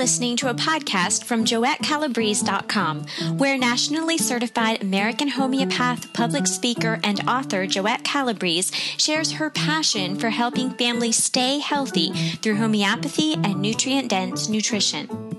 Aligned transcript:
listening 0.00 0.34
to 0.34 0.48
a 0.48 0.54
podcast 0.54 1.24
from 1.24 1.44
JoetteCalabrese.com, 1.44 3.04
where 3.36 3.58
nationally 3.58 4.16
certified 4.16 4.80
American 4.82 5.28
homeopath, 5.28 6.10
public 6.14 6.46
speaker, 6.46 6.98
and 7.04 7.20
author 7.28 7.66
Joette 7.66 8.02
Calabrese 8.02 8.74
shares 8.96 9.32
her 9.32 9.50
passion 9.50 10.18
for 10.18 10.30
helping 10.30 10.70
families 10.70 11.22
stay 11.22 11.58
healthy 11.58 12.12
through 12.36 12.56
homeopathy 12.56 13.34
and 13.34 13.60
nutrient 13.60 14.08
dense 14.08 14.48
nutrition. 14.48 15.29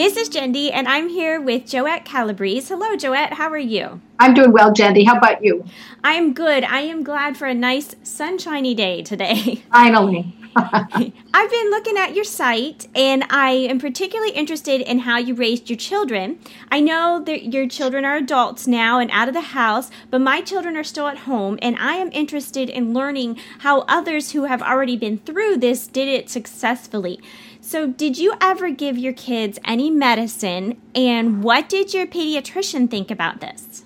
This 0.00 0.16
is 0.16 0.30
Jendi, 0.30 0.70
and 0.72 0.88
I'm 0.88 1.10
here 1.10 1.38
with 1.42 1.66
Joette 1.66 2.06
Calabrese. 2.06 2.68
Hello, 2.68 2.96
Joette. 2.96 3.34
How 3.34 3.50
are 3.50 3.58
you? 3.58 4.00
I'm 4.18 4.32
doing 4.32 4.50
well, 4.50 4.72
Jendi. 4.72 5.04
How 5.04 5.18
about 5.18 5.44
you? 5.44 5.62
I 6.02 6.14
am 6.14 6.32
good. 6.32 6.64
I 6.64 6.80
am 6.80 7.04
glad 7.04 7.36
for 7.36 7.44
a 7.44 7.52
nice 7.52 7.94
sunshiny 8.02 8.74
day 8.74 9.02
today. 9.02 9.56
Finally. 9.70 10.34
I've 10.56 11.50
been 11.50 11.70
looking 11.70 11.96
at 11.96 12.14
your 12.14 12.24
site 12.24 12.88
and 12.94 13.24
I 13.30 13.50
am 13.50 13.78
particularly 13.78 14.32
interested 14.32 14.80
in 14.80 15.00
how 15.00 15.18
you 15.18 15.34
raised 15.34 15.70
your 15.70 15.76
children. 15.76 16.40
I 16.70 16.80
know 16.80 17.22
that 17.24 17.52
your 17.52 17.68
children 17.68 18.04
are 18.04 18.16
adults 18.16 18.66
now 18.66 18.98
and 18.98 19.10
out 19.12 19.28
of 19.28 19.34
the 19.34 19.40
house, 19.40 19.90
but 20.10 20.20
my 20.20 20.40
children 20.40 20.76
are 20.76 20.84
still 20.84 21.06
at 21.06 21.18
home 21.18 21.58
and 21.62 21.76
I 21.78 21.94
am 21.94 22.10
interested 22.12 22.68
in 22.68 22.92
learning 22.92 23.38
how 23.60 23.80
others 23.82 24.32
who 24.32 24.44
have 24.44 24.62
already 24.62 24.96
been 24.96 25.18
through 25.18 25.58
this 25.58 25.86
did 25.86 26.08
it 26.08 26.28
successfully. 26.28 27.20
So, 27.60 27.86
did 27.86 28.18
you 28.18 28.34
ever 28.40 28.70
give 28.70 28.98
your 28.98 29.12
kids 29.12 29.58
any 29.64 29.90
medicine 29.90 30.80
and 30.94 31.44
what 31.44 31.68
did 31.68 31.94
your 31.94 32.06
pediatrician 32.06 32.90
think 32.90 33.10
about 33.10 33.40
this? 33.40 33.84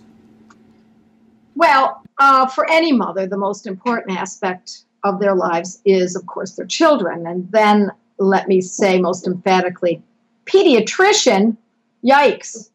Well, 1.55 2.03
uh, 2.19 2.47
for 2.47 2.71
any 2.71 2.93
mother, 2.93 3.27
the 3.27 3.37
most 3.37 3.67
important 3.67 4.19
aspect 4.19 4.85
of 5.05 5.21
their 5.21 5.35
lives 5.35 5.81
is, 5.85 6.17
of 6.17 6.27
course, 6.27 6.53
their 6.53 6.67
children. 6.67 7.27
And 7.27 7.51
then 7.53 7.93
let 8.19 8.49
me 8.49 8.61
say 8.61 8.99
most 8.99 9.27
emphatically, 9.27 10.03
pediatrician, 10.47 11.57
yikes. 12.05 12.71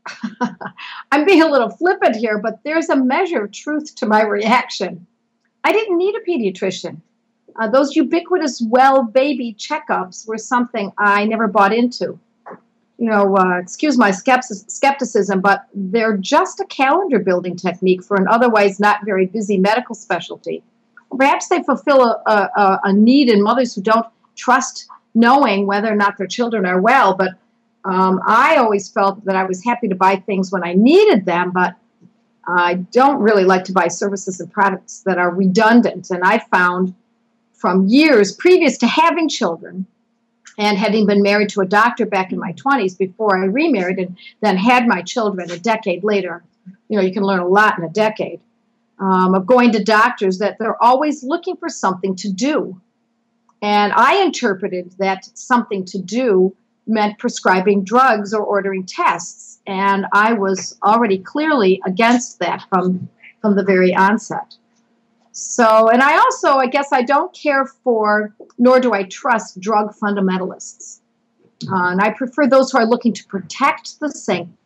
I'm 1.12 1.26
being 1.26 1.42
a 1.42 1.50
little 1.50 1.70
flippant 1.70 2.16
here, 2.16 2.38
but 2.38 2.60
there's 2.64 2.90
a 2.90 2.96
measure 2.96 3.44
of 3.46 3.52
truth 3.52 3.96
to 3.96 4.06
my 4.06 4.22
reaction. 4.24 5.06
I 5.64 5.72
didn't 5.72 5.98
need 5.98 6.16
a 6.16 6.30
pediatrician. 6.30 7.02
Uh, 7.60 7.68
those 7.68 7.96
ubiquitous 7.96 8.64
well 8.70 9.04
baby 9.04 9.56
checkups 9.58 10.28
were 10.28 10.38
something 10.38 10.92
I 10.98 11.26
never 11.26 11.48
bought 11.48 11.74
into. 11.74 12.20
You 12.98 13.10
know, 13.10 13.38
uh, 13.38 13.60
excuse 13.60 13.98
my 13.98 14.12
skepticism, 14.12 15.40
but 15.40 15.66
they're 15.74 16.18
just 16.18 16.60
a 16.60 16.66
calendar 16.66 17.20
building 17.20 17.56
technique 17.56 18.04
for 18.04 18.18
an 18.18 18.28
otherwise 18.28 18.80
not 18.80 19.06
very 19.06 19.26
busy 19.26 19.58
medical 19.58 19.96
specialty 19.96 20.64
perhaps 21.16 21.48
they 21.48 21.64
fulfill 21.64 22.04
a, 22.04 22.32
a, 22.32 22.80
a, 22.86 22.94
need 22.94 23.30
in 23.30 23.42
mothers 23.42 23.76
who 23.76 23.82
don't 23.82 24.06
trust 24.36 24.88
knowing 25.16 25.66
whether 25.66 25.92
or 25.92 25.96
not 25.96 26.18
their 26.18 26.28
children 26.28 26.66
are 26.66 26.80
well. 26.80 27.16
But 27.16 27.32
um, 27.86 28.22
I 28.26 28.58
always 28.58 28.90
felt 28.90 29.24
that 29.26 29.36
I 29.36 29.44
was 29.44 29.64
happy 29.64 29.88
to 29.88 29.96
buy 29.96 30.18
things 30.18 30.52
when 30.52 30.64
I 30.64 30.74
needed 30.74 31.26
them, 31.26 31.52
but 31.52 31.76
I 32.48 32.76
don't 32.92 33.22
really 33.22 33.44
like 33.44 33.64
to 33.66 33.72
buy 33.72 33.88
services 33.88 34.40
and 34.40 34.52
products 34.52 35.02
that 35.06 35.18
are 35.18 35.34
redundant. 35.34 36.10
And 36.10 36.24
I 36.24 36.40
found 36.52 36.94
from 37.54 37.88
years 37.88 38.36
previous 38.36 38.78
to 38.80 38.88
having 38.88 39.30
children 39.30 39.86
and 40.58 40.78
having 40.78 41.06
been 41.06 41.22
married 41.22 41.50
to 41.50 41.62
a 41.62 41.66
doctor 41.66 42.06
back 42.06 42.32
in 42.32 42.40
my 42.40 42.54
20s 42.54 42.98
before 42.98 43.38
I 43.38 43.46
remarried 43.46 44.00
and 44.00 44.18
then 44.42 44.58
had 44.58 44.88
my 44.88 45.02
children 45.02 45.50
a 45.52 45.58
decade 45.58 46.04
later. 46.04 46.44
You 46.90 46.98
know, 46.98 47.04
you 47.04 47.14
can 47.14 47.24
learn 47.24 47.40
a 47.40 47.48
lot 47.48 47.78
in 47.78 47.84
a 47.84 47.90
decade 47.90 48.42
um, 49.00 49.34
of 49.34 49.46
going 49.46 49.72
to 49.72 49.84
doctors 49.84 50.40
that 50.40 50.58
they're 50.60 50.82
always 50.82 51.24
looking 51.24 51.56
for 51.58 51.70
something 51.70 52.16
to 52.18 52.32
do. 52.32 52.80
And 53.62 53.94
I 53.94 54.22
interpreted 54.24 54.96
that 55.00 55.26
something 55.38 55.86
to 55.86 56.00
do 56.00 56.56
meant 56.88 57.20
prescribing 57.20 57.84
drugs 57.84 58.34
or 58.34 58.42
ordering 58.42 58.86
tests. 58.86 59.60
And 59.68 60.06
I 60.14 60.34
was 60.34 60.78
already 60.84 61.20
clearly 61.20 61.82
against 61.86 62.40
that 62.40 62.66
from, 62.70 63.10
from 63.42 63.56
the 63.56 63.64
very 63.64 63.94
onset. 63.94 64.56
So, 65.32 65.90
and 65.90 66.02
I 66.02 66.18
also, 66.18 66.56
I 66.58 66.68
guess, 66.68 66.92
I 66.92 67.04
don't 67.04 67.34
care 67.34 67.66
for, 67.66 68.36
nor 68.58 68.80
do 68.80 68.94
I 68.94 69.04
trust 69.04 69.60
drug 69.60 69.96
fundamentalists. 69.96 71.00
Uh, 71.72 71.92
and 71.92 72.02
I 72.02 72.12
prefer 72.12 72.48
those 72.48 72.72
who 72.72 72.80
are 72.80 72.86
looking 72.86 73.14
to 73.14 73.26
protect 73.26 74.00
the 74.00 74.10
sanctity 74.10 74.59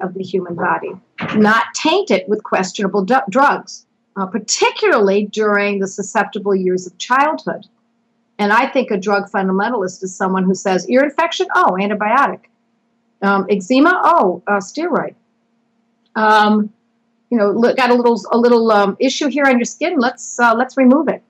of 0.00 0.14
the 0.14 0.22
human 0.22 0.54
body, 0.54 0.92
not 1.34 1.64
taint 1.74 2.10
it 2.10 2.28
with 2.28 2.42
questionable 2.44 3.04
d- 3.04 3.14
drugs, 3.30 3.86
uh, 4.16 4.26
particularly 4.26 5.26
during 5.26 5.80
the 5.80 5.88
susceptible 5.88 6.54
years 6.54 6.86
of 6.86 6.96
childhood. 6.98 7.66
And 8.38 8.52
I 8.52 8.66
think 8.66 8.90
a 8.90 8.96
drug 8.96 9.30
fundamentalist 9.30 10.02
is 10.02 10.14
someone 10.14 10.44
who 10.44 10.54
says 10.54 10.88
ear 10.88 11.02
infection, 11.02 11.46
oh, 11.54 11.76
antibiotic. 11.80 12.40
Um, 13.22 13.46
eczema, 13.48 14.00
oh, 14.04 14.42
uh, 14.46 14.58
steroid. 14.58 15.14
Um, 16.14 16.72
you 17.30 17.38
know, 17.38 17.50
look, 17.50 17.76
got 17.76 17.90
a 17.90 17.94
little 17.94 18.20
a 18.30 18.38
little 18.38 18.70
um, 18.70 18.96
issue 19.00 19.28
here 19.28 19.44
on 19.46 19.58
your 19.58 19.64
skin. 19.64 19.98
Let's 19.98 20.38
uh, 20.38 20.54
let's 20.54 20.76
remove 20.76 21.08
it. 21.08 21.22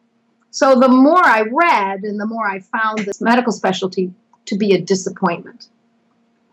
So 0.51 0.79
the 0.79 0.89
more 0.89 1.25
I 1.25 1.43
read, 1.43 2.03
and 2.03 2.21
the 2.21 2.27
more 2.27 2.47
I 2.47 2.61
found 2.61 2.99
this 2.99 3.21
medical 3.21 3.53
specialty 3.53 4.13
to 4.47 4.57
be 4.57 4.75
a 4.75 4.81
disappointment. 4.81 5.69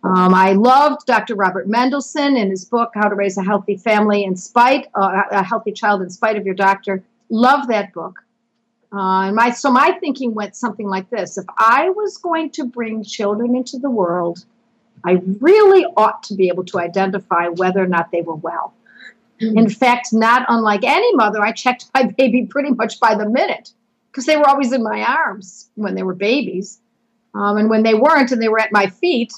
Um, 0.03 0.34
I 0.34 0.53
loved 0.53 1.06
Dr. 1.06 1.35
Robert 1.35 1.67
Mendelsohn 1.67 2.35
in 2.35 2.50
his 2.50 2.66
book, 2.66 2.91
How 2.95 3.07
to 3.07 3.16
Raise 3.16 3.38
a 3.38 3.44
Healthy 3.44 3.78
Family 3.78 4.23
in 4.23 4.35
Spite, 4.35 4.88
uh, 4.95 5.23
a 5.29 5.44
Healthy 5.44 5.73
Child 5.73 6.01
in 6.01 6.09
Spite 6.09 6.38
of 6.38 6.45
Your 6.45 6.56
Doctor. 6.56 7.03
Love 7.29 7.67
that 7.67 7.94
book. 7.94 8.23
Uh, 8.94 9.28
and 9.28 9.35
my, 9.35 9.51
so 9.51 9.72
my 9.72 9.91
thinking 10.00 10.34
went 10.34 10.56
something 10.56 10.88
like 10.88 11.09
this 11.09 11.38
If 11.38 11.45
I 11.57 11.89
was 11.89 12.17
going 12.17 12.50
to 12.51 12.66
bring 12.66 13.03
children 13.03 13.56
into 13.56 13.78
the 13.78 13.89
world, 13.89 14.44
I 15.06 15.22
really 15.39 15.85
ought 15.95 16.23
to 16.23 16.35
be 16.35 16.47
able 16.50 16.66
to 16.66 16.79
identify 16.79 17.47
whether 17.47 17.81
or 17.81 17.88
not 17.88 18.12
they 18.12 18.22
were 18.22 18.35
well. 18.35 18.73
In 19.39 19.69
fact, 19.69 20.13
not 20.13 20.45
unlike 20.50 20.83
any 20.83 21.16
mother, 21.16 21.41
I 21.41 21.51
checked 21.51 21.89
my 21.95 22.03
baby 22.18 22.45
pretty 22.45 22.72
much 22.72 23.00
by 23.00 23.16
the 23.16 23.28
minute 23.28 23.72
because 24.12 24.25
they 24.25 24.38
were 24.38 24.47
always 24.47 24.72
in 24.72 24.83
my 24.83 25.03
arms 25.03 25.69
when 25.75 25.95
they 25.95 26.03
were 26.03 26.13
babies. 26.13 26.79
Um, 27.33 27.57
and 27.57 27.69
when 27.69 27.81
they 27.83 27.94
weren't 27.94 28.31
and 28.31 28.41
they 28.41 28.50
were 28.50 28.59
at 28.59 28.72
my 28.72 28.88
feet, 28.88 29.33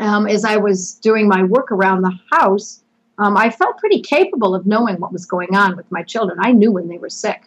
um, 0.00 0.26
as 0.26 0.44
I 0.44 0.56
was 0.56 0.94
doing 0.94 1.28
my 1.28 1.42
work 1.42 1.70
around 1.70 2.02
the 2.02 2.18
house, 2.30 2.82
um, 3.18 3.36
I 3.36 3.50
felt 3.50 3.78
pretty 3.78 4.00
capable 4.00 4.54
of 4.54 4.66
knowing 4.66 4.96
what 4.96 5.12
was 5.12 5.26
going 5.26 5.54
on 5.54 5.76
with 5.76 5.90
my 5.92 6.02
children. 6.02 6.38
I 6.40 6.52
knew 6.52 6.72
when 6.72 6.88
they 6.88 6.98
were 6.98 7.10
sick. 7.10 7.44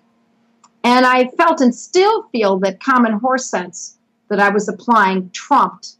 And 0.83 1.06
I 1.06 1.28
felt 1.29 1.61
and 1.61 1.73
still 1.73 2.23
feel 2.31 2.59
that 2.59 2.79
common 2.79 3.13
horse 3.13 3.50
sense 3.50 3.97
that 4.29 4.39
I 4.39 4.50
was 4.50 4.69
applying 4.69 5.31
trumped 5.31 5.95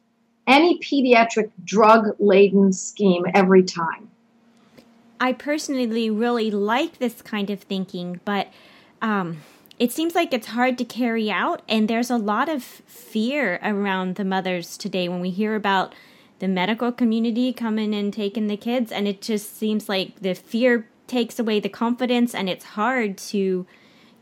any 0.48 0.80
pediatric 0.80 1.50
drug 1.64 2.16
laden 2.20 2.72
scheme 2.72 3.26
every 3.34 3.64
time. 3.64 4.10
I 5.20 5.34
personally 5.34 6.10
really 6.10 6.52
like 6.52 7.00
this 7.00 7.22
kind 7.22 7.50
of 7.50 7.62
thinking, 7.62 8.20
but 8.26 8.50
um, 9.02 9.38
it 9.80 9.92
seems 9.92 10.14
like 10.14 10.34
it's 10.34 10.48
hard 10.48 10.78
to 10.78 10.86
carry 10.86 11.32
out, 11.32 11.62
and 11.68 11.88
there's 11.88 12.12
a 12.12 12.18
lot 12.18 12.48
of 12.48 12.64
fear 12.64 13.60
around 13.64 14.16
the 14.16 14.26
mothers 14.26 14.78
today 14.78 15.10
when 15.10 15.20
we 15.20 15.32
hear 15.32 15.56
about 15.56 15.96
the 16.40 16.48
medical 16.48 16.92
community 16.92 17.54
coming 17.54 17.94
and 17.94 18.14
taking 18.14 18.48
the 18.48 18.58
kids 18.58 18.92
and 18.92 19.08
it 19.08 19.22
just 19.22 19.58
seems 19.58 19.88
like 19.88 20.20
the 20.22 20.34
fear 20.34 20.88
takes 21.08 21.40
away 21.40 21.60
the 21.60 21.70
confidence 21.70 22.34
and 22.34 22.50
it's 22.50 22.66
hard 22.66 23.18
to 23.18 23.66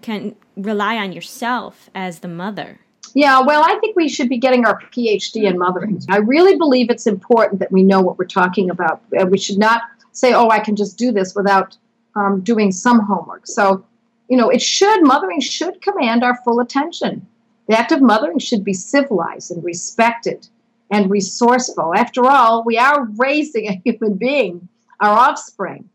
can 0.02 0.36
rely 0.58 0.98
on 0.98 1.14
yourself 1.14 1.90
as 1.96 2.20
the 2.20 2.28
mother. 2.28 2.80
Yeah 3.16 3.42
well 3.42 3.64
i 3.64 3.78
think 3.80 3.96
we 3.96 4.10
should 4.10 4.30
be 4.30 4.38
getting 4.38 4.66
our 4.66 4.80
phd 4.80 5.36
in 5.36 5.58
mothering. 5.58 6.02
I 6.10 6.18
really 6.18 6.56
believe 6.56 6.90
it's 6.90 7.08
important 7.08 7.60
that 7.60 7.72
we 7.72 7.84
know 7.84 8.02
what 8.02 8.18
we're 8.18 8.26
talking 8.26 8.70
about. 8.70 9.02
We 9.30 9.38
should 9.38 9.58
not 9.58 9.82
say 10.12 10.34
oh 10.34 10.50
i 10.50 10.60
can 10.60 10.76
just 10.76 10.98
do 10.98 11.12
this 11.12 11.34
without 11.36 11.78
um, 12.16 12.42
doing 12.42 12.72
some 12.72 13.00
homework. 13.00 13.48
So 13.48 13.86
you 14.30 14.38
know 14.38 14.50
it 14.50 14.62
should 14.62 15.04
mothering 15.04 15.42
should 15.42 15.82
command 15.82 16.24
our 16.24 16.36
full 16.44 16.60
attention. 16.60 17.26
The 17.68 17.80
act 17.80 17.94
of 17.94 18.02
mothering 18.02 18.40
should 18.40 18.64
be 18.64 18.74
civilized 18.74 19.50
and 19.52 19.64
respected 19.64 20.48
and 20.94 21.10
resourceful. 21.10 21.94
After 21.96 22.26
all, 22.26 22.64
we 22.64 22.78
are 22.78 23.06
raising 23.18 23.68
a 23.68 23.82
human 23.84 24.14
being, 24.14 24.70
our 25.00 25.18
offspring, 25.18 25.90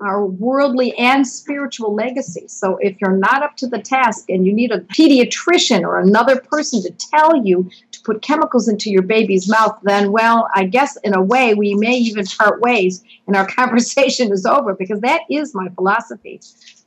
our 0.00 0.24
worldly 0.24 0.96
and 0.96 1.26
spiritual 1.26 1.92
legacy. 1.92 2.46
So 2.46 2.76
if 2.76 3.00
you're 3.00 3.16
not 3.16 3.42
up 3.42 3.56
to 3.58 3.66
the 3.66 3.80
task 3.80 4.28
and 4.28 4.46
you 4.46 4.52
need 4.52 4.70
a 4.70 4.80
pediatrician 4.80 5.82
or 5.82 5.98
another 5.98 6.40
person 6.40 6.82
to 6.82 6.90
tell 7.10 7.44
you 7.44 7.68
to 7.90 8.00
put 8.02 8.22
chemicals 8.22 8.68
into 8.68 8.90
your 8.90 9.02
baby's 9.02 9.48
mouth, 9.48 9.76
then, 9.82 10.12
well, 10.12 10.48
I 10.54 10.64
guess 10.64 10.96
in 10.98 11.14
a 11.14 11.22
way 11.22 11.54
we 11.54 11.74
may 11.74 11.96
even 11.96 12.24
part 12.26 12.60
ways 12.60 13.02
and 13.26 13.34
our 13.34 13.46
conversation 13.60 14.32
is 14.32 14.46
over 14.46 14.74
because 14.74 15.00
that 15.00 15.22
is 15.28 15.52
my 15.54 15.68
philosophy. 15.70 16.40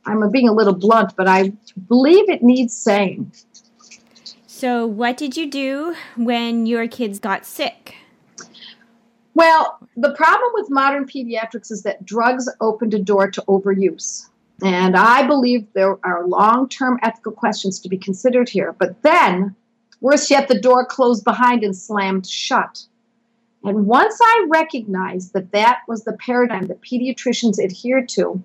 I'm 0.06 0.30
being 0.30 0.48
a 0.48 0.54
little 0.54 0.74
blunt, 0.74 1.14
but 1.16 1.28
I 1.28 1.52
believe 1.86 2.30
it 2.30 2.42
needs 2.42 2.74
saying. 2.74 3.30
So, 4.58 4.88
what 4.88 5.16
did 5.16 5.36
you 5.36 5.48
do 5.48 5.94
when 6.16 6.66
your 6.66 6.88
kids 6.88 7.20
got 7.20 7.46
sick? 7.46 7.94
Well, 9.34 9.78
the 9.96 10.12
problem 10.14 10.50
with 10.54 10.68
modern 10.68 11.06
pediatrics 11.06 11.70
is 11.70 11.84
that 11.84 12.04
drugs 12.04 12.48
opened 12.60 12.92
a 12.92 12.98
door 12.98 13.30
to 13.30 13.40
overuse. 13.42 14.28
And 14.60 14.96
I 14.96 15.24
believe 15.28 15.72
there 15.74 16.04
are 16.04 16.26
long 16.26 16.68
term 16.68 16.98
ethical 17.04 17.30
questions 17.30 17.78
to 17.78 17.88
be 17.88 17.96
considered 17.96 18.48
here. 18.48 18.74
But 18.76 19.00
then, 19.02 19.54
worse 20.00 20.28
yet, 20.28 20.48
the 20.48 20.60
door 20.60 20.84
closed 20.84 21.22
behind 21.22 21.62
and 21.62 21.76
slammed 21.76 22.26
shut. 22.26 22.84
And 23.62 23.86
once 23.86 24.18
I 24.20 24.46
recognized 24.48 25.34
that 25.34 25.52
that 25.52 25.82
was 25.86 26.02
the 26.02 26.14
paradigm 26.14 26.66
that 26.66 26.82
pediatricians 26.82 27.62
adhered 27.62 28.08
to, 28.08 28.42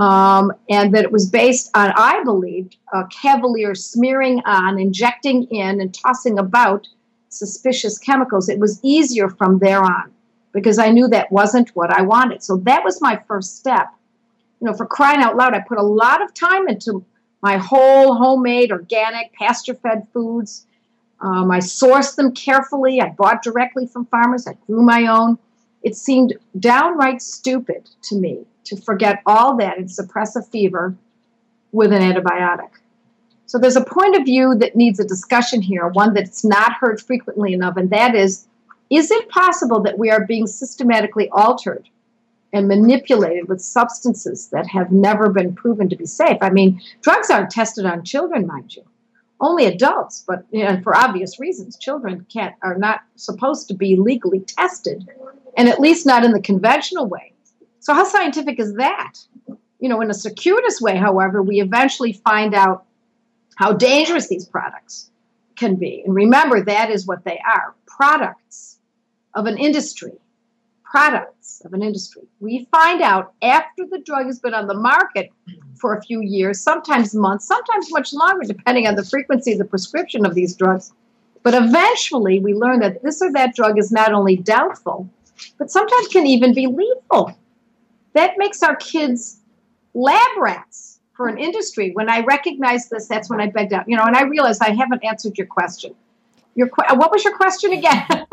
um, 0.00 0.50
and 0.70 0.94
that 0.94 1.04
it 1.04 1.12
was 1.12 1.28
based 1.28 1.70
on, 1.74 1.92
I 1.94 2.24
believed, 2.24 2.76
a 2.94 3.04
cavalier 3.08 3.74
smearing 3.74 4.40
on, 4.46 4.78
injecting 4.78 5.44
in, 5.50 5.78
and 5.78 5.92
tossing 5.92 6.38
about 6.38 6.88
suspicious 7.28 7.98
chemicals, 7.98 8.48
it 8.48 8.58
was 8.58 8.80
easier 8.82 9.28
from 9.28 9.58
there 9.58 9.84
on 9.84 10.10
because 10.52 10.78
I 10.78 10.88
knew 10.88 11.06
that 11.08 11.30
wasn't 11.30 11.76
what 11.76 11.90
I 11.90 12.00
wanted. 12.00 12.42
So 12.42 12.56
that 12.56 12.82
was 12.82 13.02
my 13.02 13.20
first 13.28 13.58
step. 13.58 13.88
You 14.62 14.68
know, 14.68 14.72
for 14.72 14.86
crying 14.86 15.20
out 15.20 15.36
loud, 15.36 15.52
I 15.52 15.60
put 15.60 15.76
a 15.76 15.82
lot 15.82 16.22
of 16.22 16.32
time 16.32 16.66
into 16.66 17.04
my 17.42 17.58
whole 17.58 18.14
homemade, 18.14 18.72
organic, 18.72 19.34
pasture 19.34 19.74
fed 19.74 20.08
foods. 20.14 20.66
Um, 21.20 21.50
I 21.50 21.58
sourced 21.58 22.16
them 22.16 22.32
carefully. 22.32 23.02
I 23.02 23.10
bought 23.10 23.42
directly 23.42 23.86
from 23.86 24.06
farmers. 24.06 24.46
I 24.46 24.54
grew 24.66 24.80
my 24.80 25.08
own. 25.08 25.38
It 25.82 25.94
seemed 25.94 26.38
downright 26.58 27.20
stupid 27.20 27.90
to 28.04 28.16
me 28.16 28.46
to 28.64 28.76
forget 28.76 29.22
all 29.26 29.56
that 29.56 29.78
and 29.78 29.90
suppress 29.90 30.36
a 30.36 30.42
fever 30.42 30.94
with 31.72 31.92
an 31.92 32.02
antibiotic. 32.02 32.70
So 33.46 33.58
there's 33.58 33.76
a 33.76 33.84
point 33.84 34.16
of 34.16 34.24
view 34.24 34.54
that 34.56 34.76
needs 34.76 35.00
a 35.00 35.04
discussion 35.04 35.60
here, 35.60 35.88
one 35.88 36.14
that's 36.14 36.44
not 36.44 36.74
heard 36.74 37.00
frequently 37.00 37.52
enough, 37.52 37.76
and 37.76 37.90
that 37.90 38.14
is 38.14 38.46
is 38.90 39.10
it 39.10 39.28
possible 39.28 39.80
that 39.82 39.98
we 39.98 40.10
are 40.10 40.26
being 40.26 40.48
systematically 40.48 41.28
altered 41.30 41.88
and 42.52 42.66
manipulated 42.66 43.48
with 43.48 43.60
substances 43.60 44.48
that 44.48 44.66
have 44.66 44.90
never 44.90 45.30
been 45.30 45.54
proven 45.54 45.88
to 45.88 45.96
be 45.96 46.06
safe? 46.06 46.38
I 46.40 46.50
mean, 46.50 46.80
drugs 47.00 47.30
aren't 47.30 47.50
tested 47.50 47.86
on 47.86 48.04
children, 48.04 48.48
mind 48.48 48.74
you. 48.74 48.82
Only 49.40 49.66
adults, 49.66 50.24
but 50.26 50.44
and 50.52 50.82
for 50.82 50.94
obvious 50.94 51.40
reasons, 51.40 51.78
children 51.78 52.26
can't 52.30 52.54
are 52.62 52.76
not 52.76 53.00
supposed 53.16 53.68
to 53.68 53.74
be 53.74 53.96
legally 53.96 54.40
tested, 54.40 55.08
and 55.56 55.68
at 55.68 55.80
least 55.80 56.04
not 56.04 56.24
in 56.24 56.32
the 56.32 56.42
conventional 56.42 57.06
way. 57.06 57.32
So 57.80 57.94
how 57.94 58.04
scientific 58.04 58.60
is 58.60 58.74
that? 58.74 59.14
You 59.80 59.88
know, 59.88 60.00
in 60.00 60.10
a 60.10 60.14
circuitous 60.14 60.80
way, 60.80 60.96
however, 60.96 61.42
we 61.42 61.60
eventually 61.60 62.12
find 62.12 62.54
out 62.54 62.84
how 63.56 63.72
dangerous 63.72 64.28
these 64.28 64.46
products 64.46 65.10
can 65.56 65.76
be. 65.76 66.02
And 66.04 66.14
remember, 66.14 66.62
that 66.62 66.90
is 66.90 67.06
what 67.06 67.24
they 67.24 67.40
are 67.46 67.74
products 67.86 68.78
of 69.34 69.46
an 69.46 69.58
industry. 69.58 70.12
Products 70.84 71.62
of 71.64 71.72
an 71.72 71.82
industry. 71.82 72.22
We 72.40 72.66
find 72.72 73.00
out 73.00 73.32
after 73.42 73.86
the 73.86 74.00
drug 74.00 74.26
has 74.26 74.40
been 74.40 74.54
on 74.54 74.66
the 74.66 74.74
market 74.74 75.30
for 75.76 75.94
a 75.94 76.02
few 76.02 76.20
years, 76.20 76.60
sometimes 76.60 77.14
months, 77.14 77.46
sometimes 77.46 77.92
much 77.92 78.12
longer, 78.12 78.44
depending 78.44 78.86
on 78.88 78.96
the 78.96 79.04
frequency 79.04 79.52
of 79.52 79.58
the 79.58 79.64
prescription 79.64 80.26
of 80.26 80.34
these 80.34 80.56
drugs. 80.56 80.92
But 81.42 81.54
eventually, 81.54 82.40
we 82.40 82.54
learn 82.54 82.80
that 82.80 83.02
this 83.02 83.22
or 83.22 83.32
that 83.32 83.54
drug 83.54 83.78
is 83.78 83.92
not 83.92 84.12
only 84.12 84.36
doubtful, 84.36 85.08
but 85.58 85.70
sometimes 85.70 86.08
can 86.08 86.26
even 86.26 86.54
be 86.54 86.66
lethal. 86.66 87.36
That 88.12 88.34
makes 88.36 88.62
our 88.62 88.76
kids 88.76 89.40
lab 89.94 90.38
rats 90.38 91.00
for 91.12 91.28
an 91.28 91.38
industry. 91.38 91.90
When 91.92 92.08
I 92.08 92.20
recognized 92.20 92.90
this, 92.90 93.06
that's 93.06 93.28
when 93.28 93.40
I 93.40 93.46
begged 93.48 93.72
out. 93.72 93.88
You 93.88 93.96
know, 93.96 94.04
and 94.04 94.16
I 94.16 94.22
realized 94.22 94.62
I 94.62 94.70
haven't 94.70 95.04
answered 95.04 95.38
your 95.38 95.46
question. 95.46 95.94
Your 96.54 96.68
what 96.94 97.12
was 97.12 97.22
your 97.24 97.36
question 97.36 97.72
again? 97.72 98.06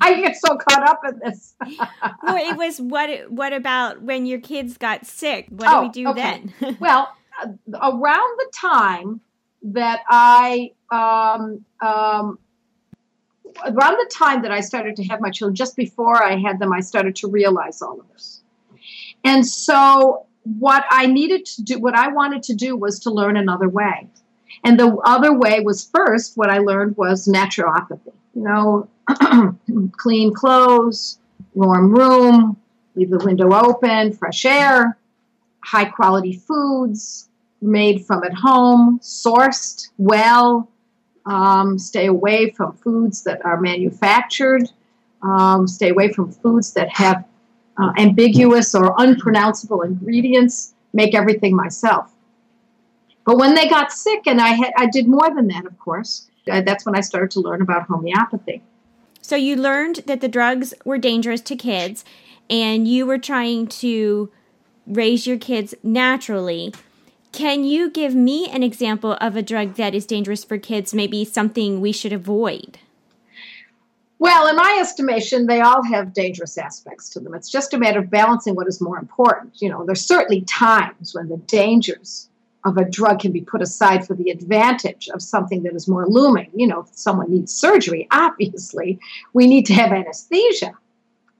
I 0.00 0.20
get 0.22 0.36
so 0.36 0.56
caught 0.56 0.86
up 0.88 1.00
in 1.08 1.20
this. 1.20 1.54
well, 2.22 2.36
it 2.36 2.56
was 2.56 2.80
what 2.80 3.30
what 3.30 3.52
about 3.52 4.02
when 4.02 4.26
your 4.26 4.40
kids 4.40 4.76
got 4.76 5.06
sick? 5.06 5.46
What 5.48 5.68
oh, 5.68 5.80
do 5.80 5.86
we 5.86 6.04
do 6.04 6.10
okay. 6.10 6.44
then? 6.60 6.76
well, 6.80 7.08
uh, 7.42 7.48
around 7.80 8.38
the 8.38 8.52
time 8.54 9.20
that 9.62 10.00
I 10.08 10.72
um, 10.90 11.64
um, 11.80 12.38
around 13.64 13.96
the 13.96 14.10
time 14.12 14.42
that 14.42 14.50
I 14.50 14.60
started 14.60 14.96
to 14.96 15.04
have 15.04 15.20
my 15.20 15.30
children, 15.30 15.54
just 15.54 15.76
before 15.76 16.22
I 16.22 16.36
had 16.36 16.58
them, 16.58 16.72
I 16.72 16.80
started 16.80 17.16
to 17.16 17.28
realize 17.28 17.80
all 17.80 18.00
of 18.00 18.08
this. 18.12 18.41
And 19.24 19.46
so 19.46 20.26
what 20.44 20.84
I 20.90 21.06
needed 21.06 21.46
to 21.46 21.62
do, 21.62 21.78
what 21.78 21.94
I 21.94 22.08
wanted 22.08 22.42
to 22.44 22.54
do 22.54 22.76
was 22.76 22.98
to 23.00 23.10
learn 23.10 23.36
another 23.36 23.68
way. 23.68 24.08
And 24.64 24.78
the 24.78 24.96
other 25.04 25.32
way 25.32 25.60
was 25.60 25.88
first, 25.92 26.36
what 26.36 26.50
I 26.50 26.58
learned 26.58 26.96
was 26.96 27.26
naturopathy. 27.26 28.12
You 28.34 28.42
know, 28.42 28.88
clean 29.96 30.32
clothes, 30.32 31.18
warm 31.54 31.92
room, 31.92 32.56
leave 32.94 33.10
the 33.10 33.18
window 33.18 33.52
open, 33.52 34.12
fresh 34.12 34.44
air, 34.44 34.98
high 35.60 35.84
quality 35.84 36.32
foods 36.34 37.28
made 37.60 38.04
from 38.04 38.24
at 38.24 38.34
home, 38.34 38.98
sourced 39.00 39.88
well, 39.98 40.68
um, 41.26 41.78
stay 41.78 42.06
away 42.06 42.50
from 42.50 42.76
foods 42.76 43.22
that 43.22 43.44
are 43.44 43.60
manufactured, 43.60 44.68
um, 45.22 45.68
stay 45.68 45.90
away 45.90 46.12
from 46.12 46.32
foods 46.32 46.72
that 46.72 46.88
have 46.90 47.24
uh, 47.82 47.92
ambiguous 47.98 48.74
or 48.74 48.94
unpronounceable 48.98 49.82
ingredients, 49.82 50.74
make 50.92 51.14
everything 51.14 51.56
myself. 51.56 52.12
But 53.24 53.38
when 53.38 53.54
they 53.54 53.68
got 53.68 53.92
sick, 53.92 54.22
and 54.26 54.40
I 54.40 54.48
had, 54.48 54.72
I 54.76 54.86
did 54.86 55.08
more 55.08 55.34
than 55.34 55.48
that, 55.48 55.66
of 55.66 55.78
course. 55.78 56.28
Uh, 56.50 56.60
that's 56.60 56.84
when 56.84 56.96
I 56.96 57.00
started 57.00 57.30
to 57.32 57.40
learn 57.40 57.62
about 57.62 57.86
homeopathy. 57.86 58.62
So 59.20 59.36
you 59.36 59.56
learned 59.56 59.96
that 60.06 60.20
the 60.20 60.28
drugs 60.28 60.74
were 60.84 60.98
dangerous 60.98 61.40
to 61.42 61.56
kids, 61.56 62.04
and 62.50 62.88
you 62.88 63.06
were 63.06 63.18
trying 63.18 63.68
to 63.68 64.30
raise 64.86 65.26
your 65.26 65.38
kids 65.38 65.74
naturally. 65.82 66.74
Can 67.30 67.64
you 67.64 67.90
give 67.90 68.14
me 68.14 68.48
an 68.50 68.62
example 68.62 69.16
of 69.20 69.36
a 69.36 69.42
drug 69.42 69.74
that 69.74 69.94
is 69.94 70.04
dangerous 70.04 70.44
for 70.44 70.58
kids, 70.58 70.92
maybe 70.92 71.24
something 71.24 71.80
we 71.80 71.92
should 71.92 72.12
avoid? 72.12 72.78
Well, 74.22 74.46
in 74.46 74.54
my 74.54 74.78
estimation, 74.80 75.48
they 75.48 75.62
all 75.62 75.82
have 75.82 76.14
dangerous 76.14 76.56
aspects 76.56 77.08
to 77.08 77.18
them. 77.18 77.34
It's 77.34 77.50
just 77.50 77.74
a 77.74 77.76
matter 77.76 77.98
of 77.98 78.08
balancing 78.08 78.54
what 78.54 78.68
is 78.68 78.80
more 78.80 78.96
important. 78.96 79.60
You 79.60 79.68
know, 79.68 79.84
there's 79.84 80.06
certainly 80.06 80.42
times 80.42 81.12
when 81.12 81.28
the 81.28 81.38
dangers 81.38 82.28
of 82.64 82.76
a 82.76 82.88
drug 82.88 83.18
can 83.18 83.32
be 83.32 83.40
put 83.40 83.62
aside 83.62 84.06
for 84.06 84.14
the 84.14 84.30
advantage 84.30 85.08
of 85.12 85.22
something 85.22 85.64
that 85.64 85.74
is 85.74 85.88
more 85.88 86.06
looming. 86.06 86.52
You 86.54 86.68
know, 86.68 86.82
if 86.82 86.90
someone 86.92 87.32
needs 87.32 87.52
surgery, 87.52 88.06
obviously, 88.12 89.00
we 89.32 89.48
need 89.48 89.66
to 89.66 89.74
have 89.74 89.90
anesthesia. 89.90 90.72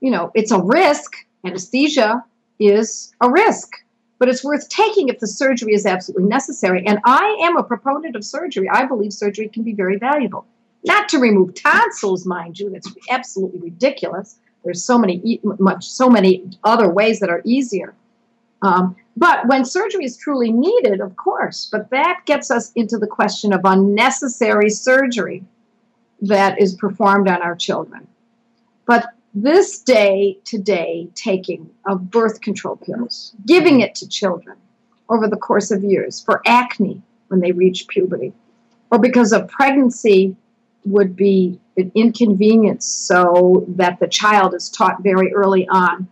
You 0.01 0.11
know, 0.11 0.33
it's 0.35 0.51
a 0.51 0.61
risk. 0.61 1.13
Anesthesia 1.45 2.21
is 2.59 3.13
a 3.21 3.31
risk, 3.31 3.75
but 4.19 4.27
it's 4.27 4.43
worth 4.43 4.67
taking 4.67 5.07
if 5.07 5.19
the 5.19 5.27
surgery 5.27 5.73
is 5.73 5.85
absolutely 5.85 6.27
necessary. 6.27 6.85
And 6.85 6.99
I 7.05 7.37
am 7.43 7.55
a 7.55 7.63
proponent 7.63 8.17
of 8.17 8.25
surgery. 8.25 8.67
I 8.69 8.83
believe 8.83 9.13
surgery 9.13 9.47
can 9.47 9.63
be 9.63 9.71
very 9.71 9.95
valuable 9.95 10.45
not 10.85 11.09
to 11.09 11.19
remove 11.19 11.55
tonsils, 11.55 12.25
mind 12.25 12.59
you. 12.59 12.69
That's 12.69 12.91
absolutely 13.09 13.59
ridiculous. 13.59 14.37
There's 14.63 14.83
so 14.83 14.97
many 14.97 15.39
much 15.43 15.89
so 15.89 16.09
many 16.09 16.43
other 16.63 16.89
ways 16.89 17.19
that 17.19 17.29
are 17.29 17.41
easier. 17.43 17.93
Um, 18.61 18.95
but 19.17 19.45
when 19.47 19.65
surgery 19.65 20.05
is 20.05 20.17
truly 20.17 20.51
needed, 20.51 21.01
of 21.01 21.15
course, 21.17 21.67
but 21.71 21.89
that 21.89 22.21
gets 22.25 22.49
us 22.49 22.71
into 22.73 22.97
the 22.97 23.07
question 23.07 23.53
of 23.53 23.61
unnecessary 23.63 24.69
surgery 24.69 25.43
that 26.21 26.59
is 26.59 26.73
performed 26.73 27.27
on 27.27 27.41
our 27.41 27.55
children. 27.55 28.07
But 28.85 29.07
this 29.33 29.79
day 29.79 30.37
to 30.45 30.57
day 30.57 31.09
taking 31.15 31.69
of 31.85 32.09
birth 32.09 32.41
control 32.41 32.77
pills, 32.77 33.33
giving 33.45 33.81
it 33.81 33.95
to 33.95 34.07
children 34.07 34.57
over 35.09 35.27
the 35.27 35.37
course 35.37 35.69
of 35.71 35.83
years 35.83 36.21
for 36.21 36.41
acne 36.45 37.01
when 37.27 37.41
they 37.41 37.51
reach 37.51 37.87
puberty, 37.87 38.31
or 38.91 38.99
because 38.99 39.33
of 39.33 39.49
pregnancy 39.49 40.35
would 40.85 41.15
be 41.15 41.59
an 41.77 41.91
inconvenience 41.95 42.85
so 42.85 43.65
that 43.67 43.99
the 43.99 44.07
child 44.07 44.53
is 44.53 44.69
taught 44.69 45.01
very 45.01 45.33
early 45.33 45.67
on 45.67 46.07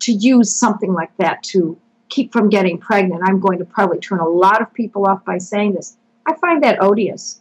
to 0.00 0.12
use 0.12 0.52
something 0.54 0.92
like 0.92 1.16
that 1.18 1.42
to 1.42 1.78
keep 2.08 2.32
from 2.32 2.48
getting 2.48 2.78
pregnant. 2.78 3.22
I'm 3.24 3.40
going 3.40 3.58
to 3.58 3.64
probably 3.64 3.98
turn 3.98 4.20
a 4.20 4.28
lot 4.28 4.60
of 4.60 4.72
people 4.74 5.06
off 5.06 5.24
by 5.24 5.38
saying 5.38 5.74
this. 5.74 5.96
I 6.26 6.34
find 6.34 6.62
that 6.62 6.82
odious. 6.82 7.40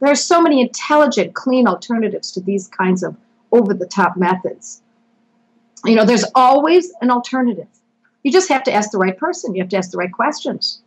There 0.00 0.10
are 0.10 0.16
so 0.16 0.40
many 0.40 0.60
intelligent, 0.60 1.34
clean 1.34 1.66
alternatives 1.66 2.32
to 2.32 2.40
these 2.40 2.68
kinds 2.68 3.02
of 3.02 3.16
over 3.52 3.74
the 3.74 3.86
top 3.86 4.16
methods. 4.16 4.82
You 5.84 5.94
know, 5.94 6.04
there's 6.04 6.24
always 6.34 6.92
an 7.00 7.10
alternative. 7.10 7.66
You 8.22 8.32
just 8.32 8.48
have 8.50 8.62
to 8.64 8.72
ask 8.72 8.90
the 8.90 8.98
right 8.98 9.16
person. 9.16 9.54
You 9.54 9.62
have 9.62 9.70
to 9.70 9.78
ask 9.78 9.90
the 9.90 9.98
right 9.98 10.12
questions, 10.12 10.82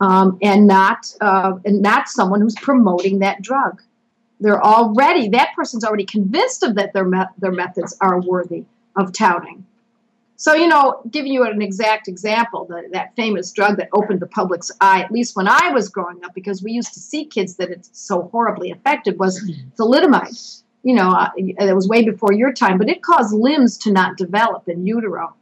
um, 0.00 0.38
and 0.42 0.66
not 0.66 1.14
uh, 1.20 1.58
and 1.64 1.80
not 1.80 2.08
someone 2.08 2.40
who's 2.40 2.56
promoting 2.56 3.20
that 3.20 3.40
drug 3.40 3.80
they're 4.42 4.62
already 4.62 5.28
that 5.28 5.50
person's 5.54 5.84
already 5.84 6.04
convinced 6.04 6.62
of 6.62 6.74
that 6.74 6.92
their 6.92 7.04
me- 7.04 7.32
their 7.38 7.52
methods 7.52 7.96
are 8.00 8.20
worthy 8.20 8.64
of 8.96 9.12
touting. 9.12 9.64
So 10.36 10.54
you 10.54 10.66
know, 10.66 11.00
giving 11.10 11.32
you 11.32 11.44
an 11.44 11.62
exact 11.62 12.08
example, 12.08 12.64
the, 12.64 12.88
that 12.92 13.14
famous 13.14 13.52
drug 13.52 13.76
that 13.76 13.88
opened 13.92 14.20
the 14.20 14.26
public's 14.26 14.72
eye, 14.80 15.00
at 15.00 15.12
least 15.12 15.36
when 15.36 15.46
I 15.46 15.70
was 15.70 15.88
growing 15.88 16.24
up, 16.24 16.34
because 16.34 16.62
we 16.62 16.72
used 16.72 16.92
to 16.94 17.00
see 17.00 17.24
kids 17.24 17.56
that 17.56 17.70
it's 17.70 17.90
so 17.92 18.22
horribly 18.32 18.72
affected, 18.72 19.18
was 19.18 19.40
thalidomide. 19.78 20.62
You 20.82 20.94
know, 20.94 21.10
uh, 21.12 21.30
it 21.36 21.74
was 21.76 21.86
way 21.86 22.04
before 22.04 22.32
your 22.32 22.52
time, 22.52 22.76
but 22.76 22.88
it 22.88 23.02
caused 23.02 23.32
limbs 23.32 23.78
to 23.78 23.92
not 23.92 24.16
develop 24.16 24.68
in 24.68 24.84
utero. 24.84 25.32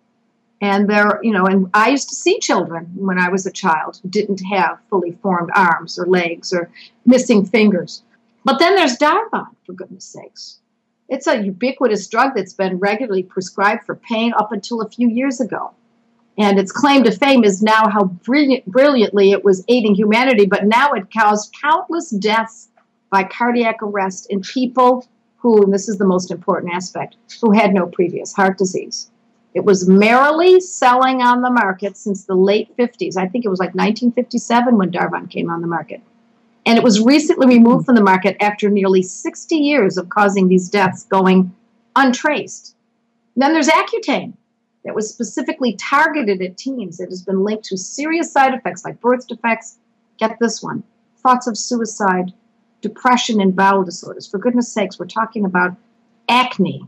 And 0.61 0.87
there, 0.91 1.19
you 1.23 1.33
know, 1.33 1.47
and 1.47 1.71
I 1.73 1.89
used 1.89 2.11
to 2.11 2.15
see 2.15 2.39
children 2.39 2.91
when 2.95 3.19
I 3.19 3.31
was 3.31 3.47
a 3.47 3.51
child 3.51 3.99
who 4.03 4.11
didn't 4.11 4.41
have 4.41 4.79
fully 4.91 5.13
formed 5.23 5.49
arms 5.55 5.99
or 5.99 6.05
legs 6.07 6.53
or 6.53 6.71
missing 7.07 7.47
fingers. 7.47 8.03
But 8.45 8.59
then 8.59 8.75
there's 8.75 8.97
Darvon, 8.97 9.49
for 9.65 9.73
goodness 9.73 10.05
sakes. 10.05 10.59
It's 11.09 11.27
a 11.27 11.43
ubiquitous 11.43 12.07
drug 12.07 12.33
that's 12.35 12.53
been 12.53 12.79
regularly 12.79 13.23
prescribed 13.23 13.85
for 13.85 13.97
pain 13.97 14.33
up 14.39 14.53
until 14.53 14.81
a 14.81 14.89
few 14.89 15.09
years 15.09 15.41
ago. 15.41 15.73
And 16.39 16.59
its 16.59 16.73
claim 16.73 17.05
to 17.05 17.11
fame 17.11 17.45
is 17.45 17.63
now 17.63 17.89
how 17.91 18.05
brilliant, 18.05 18.65
brilliantly 18.65 19.33
it 19.33 19.45
was 19.45 19.65
aiding 19.69 19.95
humanity, 19.95 20.47
but 20.47 20.67
now 20.67 20.93
it 20.93 21.13
caused 21.13 21.55
countless 21.61 22.11
deaths 22.11 22.69
by 23.11 23.25
cardiac 23.25 23.83
arrest 23.83 24.29
in 24.31 24.41
people 24.41 25.07
who, 25.39 25.63
and 25.63 25.75
this 25.75 25.89
is 25.89 25.99
the 25.99 26.07
most 26.07 26.31
important 26.31 26.73
aspect, 26.73 27.17
who 27.43 27.51
had 27.51 27.75
no 27.75 27.87
previous 27.87 28.33
heart 28.33 28.57
disease. 28.57 29.11
It 29.53 29.65
was 29.65 29.89
merrily 29.89 30.61
selling 30.61 31.23
on 31.23 31.43
the 31.43 31.51
market 31.51 31.97
since 31.97 32.25
the 32.25 32.37
late 32.37 32.75
50s. 32.77 33.17
I 33.17 33.27
think 33.27 33.45
it 33.45 33.49
was 33.49 33.59
like 33.59 33.75
1957 33.75 34.79
when 34.79 34.93
Darvon 34.93 35.29
came 35.29 35.51
on 35.51 35.61
the 35.61 35.67
market. 35.67 36.01
And 36.67 36.77
it 36.77 36.85
was 36.85 37.01
recently 37.01 37.47
removed 37.47 37.87
from 37.87 37.95
the 37.95 38.03
market 38.03 38.37
after 38.41 38.69
nearly 38.69 39.03
60 39.03 39.57
years 39.57 39.97
of 39.97 40.09
causing 40.09 40.49
these 40.49 40.69
deaths 40.69 41.05
going 41.05 41.55
untraced. 41.97 42.77
Then 43.37 43.53
there's 43.53 43.69
Accutane 43.69 44.35
that 44.85 44.95
was 44.95 45.11
specifically 45.11 45.75
targeted 45.77 46.43
at 46.43 46.57
teens. 46.57 47.01
It 47.01 47.09
has 47.11 47.23
been 47.23 47.45
linked 47.45 47.65
to 47.65 47.77
serious 47.77 48.33
side 48.33 48.55
effects 48.55 48.85
like 48.85 49.01
birth 49.01 49.27
defects. 49.29 49.79
Get 50.19 50.39
this 50.39 50.63
one 50.63 50.83
thoughts 51.23 51.47
of 51.47 51.57
suicide, 51.57 52.33
depression, 52.81 53.41
and 53.41 53.55
bowel 53.55 53.85
disorders. 53.85 54.27
For 54.27 54.39
goodness 54.39 54.73
sakes, 54.73 54.99
we're 54.99 55.07
talking 55.07 55.45
about 55.45 55.77
acne. 56.29 56.87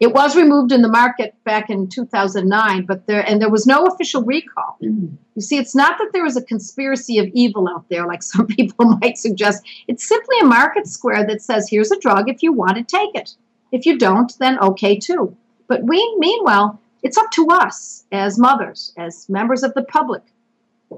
It 0.00 0.12
was 0.12 0.36
removed 0.36 0.72
in 0.72 0.82
the 0.82 0.88
market 0.88 1.34
back 1.44 1.70
in 1.70 1.88
2009, 1.88 2.84
but 2.84 3.06
there 3.06 3.26
and 3.28 3.40
there 3.40 3.50
was 3.50 3.66
no 3.66 3.86
official 3.86 4.22
recall. 4.22 4.76
Mm-hmm. 4.82 5.14
You 5.34 5.42
see, 5.42 5.56
it's 5.56 5.74
not 5.74 5.98
that 5.98 6.10
there 6.12 6.26
is 6.26 6.36
a 6.36 6.42
conspiracy 6.42 7.18
of 7.18 7.28
evil 7.32 7.68
out 7.68 7.88
there, 7.88 8.06
like 8.06 8.22
some 8.34 8.46
people 8.46 8.98
might 9.00 9.18
suggest. 9.18 9.64
It's 9.88 10.06
simply 10.06 10.36
a 10.40 10.46
market 10.46 10.86
square 10.86 11.26
that 11.26 11.42
says, 11.42 11.68
"Here's 11.70 11.92
a 11.92 12.00
drug. 12.00 12.28
If 12.28 12.42
you 12.42 12.52
want 12.52 12.78
it, 12.78 12.88
take 12.88 13.14
it. 13.14 13.34
If 13.72 13.86
you 13.86 13.98
don't, 13.98 14.32
then 14.38 14.58
okay 14.60 14.98
too." 14.98 15.36
But 15.68 15.84
we, 15.84 16.16
meanwhile, 16.18 16.80
it's 17.02 17.16
up 17.16 17.30
to 17.32 17.48
us 17.50 18.04
as 18.12 18.38
mothers, 18.38 18.92
as 18.96 19.28
members 19.28 19.62
of 19.62 19.74
the 19.74 19.84
public, 19.84 20.22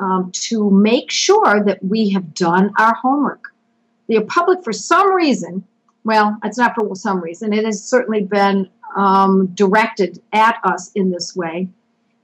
um, 0.00 0.30
to 0.32 0.70
make 0.70 1.10
sure 1.10 1.62
that 1.64 1.84
we 1.84 2.10
have 2.10 2.34
done 2.34 2.72
our 2.78 2.94
homework. 2.94 3.52
The 4.08 4.20
public, 4.22 4.62
for 4.62 4.72
some 4.72 5.14
reason, 5.14 5.64
well, 6.04 6.38
it's 6.44 6.56
not 6.56 6.74
for 6.76 6.94
some 6.94 7.20
reason, 7.20 7.52
it 7.52 7.64
has 7.64 7.82
certainly 7.82 8.22
been 8.22 8.68
um, 8.96 9.48
directed 9.48 10.20
at 10.32 10.58
us 10.64 10.90
in 10.92 11.10
this 11.10 11.36
way, 11.36 11.68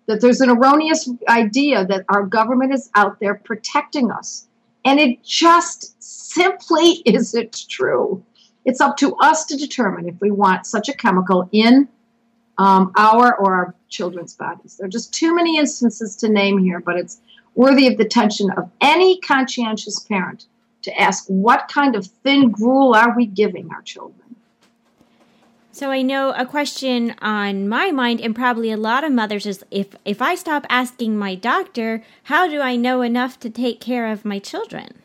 that 0.06 0.20
there's 0.20 0.40
an 0.40 0.50
erroneous 0.50 1.08
idea 1.28 1.84
that 1.84 2.04
our 2.08 2.24
government 2.24 2.74
is 2.74 2.90
out 2.94 3.20
there 3.20 3.34
protecting 3.34 4.10
us. 4.10 4.46
And 4.84 4.98
it 4.98 5.22
just 5.22 6.02
simply 6.02 7.02
isn't 7.06 7.68
true. 7.68 8.24
It's 8.64 8.80
up 8.80 8.96
to 8.98 9.14
us 9.16 9.44
to 9.46 9.56
determine 9.56 10.08
if 10.08 10.20
we 10.20 10.30
want 10.30 10.66
such 10.66 10.88
a 10.88 10.96
chemical 10.96 11.48
in 11.52 11.88
um, 12.58 12.92
our 12.96 13.36
or 13.36 13.54
our 13.54 13.74
children's 13.88 14.34
bodies. 14.34 14.76
There 14.76 14.86
are 14.86 14.90
just 14.90 15.12
too 15.12 15.34
many 15.34 15.58
instances 15.58 16.16
to 16.16 16.28
name 16.28 16.58
here, 16.58 16.80
but 16.80 16.96
it's 16.96 17.20
worthy 17.54 17.86
of 17.86 17.98
the 17.98 18.04
attention 18.04 18.50
of 18.52 18.70
any 18.80 19.20
conscientious 19.20 20.00
parent 20.00 20.46
to 20.82 21.00
ask 21.00 21.26
what 21.26 21.68
kind 21.68 21.94
of 21.96 22.06
thin 22.06 22.50
gruel 22.50 22.94
are 22.94 23.14
we 23.16 23.26
giving 23.26 23.70
our 23.72 23.82
children? 23.82 24.31
So 25.74 25.90
I 25.90 26.02
know 26.02 26.34
a 26.36 26.44
question 26.44 27.14
on 27.22 27.66
my 27.66 27.90
mind 27.92 28.20
and 28.20 28.36
probably 28.36 28.70
a 28.70 28.76
lot 28.76 29.04
of 29.04 29.12
mothers 29.12 29.46
is 29.46 29.64
if 29.70 29.96
if 30.04 30.20
I 30.20 30.34
stop 30.34 30.66
asking 30.68 31.16
my 31.16 31.34
doctor, 31.34 32.02
how 32.24 32.46
do 32.46 32.60
I 32.60 32.76
know 32.76 33.00
enough 33.00 33.40
to 33.40 33.48
take 33.48 33.80
care 33.80 34.06
of 34.06 34.26
my 34.26 34.38
children? 34.38 35.02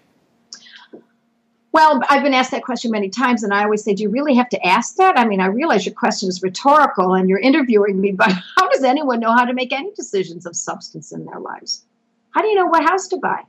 Well, 1.71 2.01
I've 2.09 2.23
been 2.23 2.33
asked 2.33 2.51
that 2.51 2.63
question 2.63 2.91
many 2.91 3.07
times, 3.07 3.43
and 3.43 3.53
I 3.53 3.63
always 3.63 3.81
say, 3.81 3.93
Do 3.93 4.03
you 4.03 4.09
really 4.09 4.35
have 4.35 4.49
to 4.49 4.67
ask 4.67 4.97
that? 4.97 5.17
I 5.17 5.25
mean, 5.25 5.39
I 5.39 5.45
realize 5.45 5.85
your 5.85 5.95
question 5.95 6.27
is 6.27 6.43
rhetorical 6.43 7.13
and 7.13 7.29
you're 7.29 7.39
interviewing 7.39 8.01
me, 8.01 8.11
but 8.23 8.31
how 8.57 8.67
does 8.67 8.83
anyone 8.83 9.21
know 9.21 9.31
how 9.31 9.45
to 9.45 9.53
make 9.53 9.71
any 9.71 9.93
decisions 9.93 10.45
of 10.45 10.53
substance 10.53 11.13
in 11.13 11.23
their 11.25 11.39
lives? 11.39 11.85
How 12.31 12.41
do 12.41 12.49
you 12.49 12.55
know 12.55 12.65
what 12.65 12.83
house 12.83 13.07
to 13.09 13.17
buy? 13.17 13.43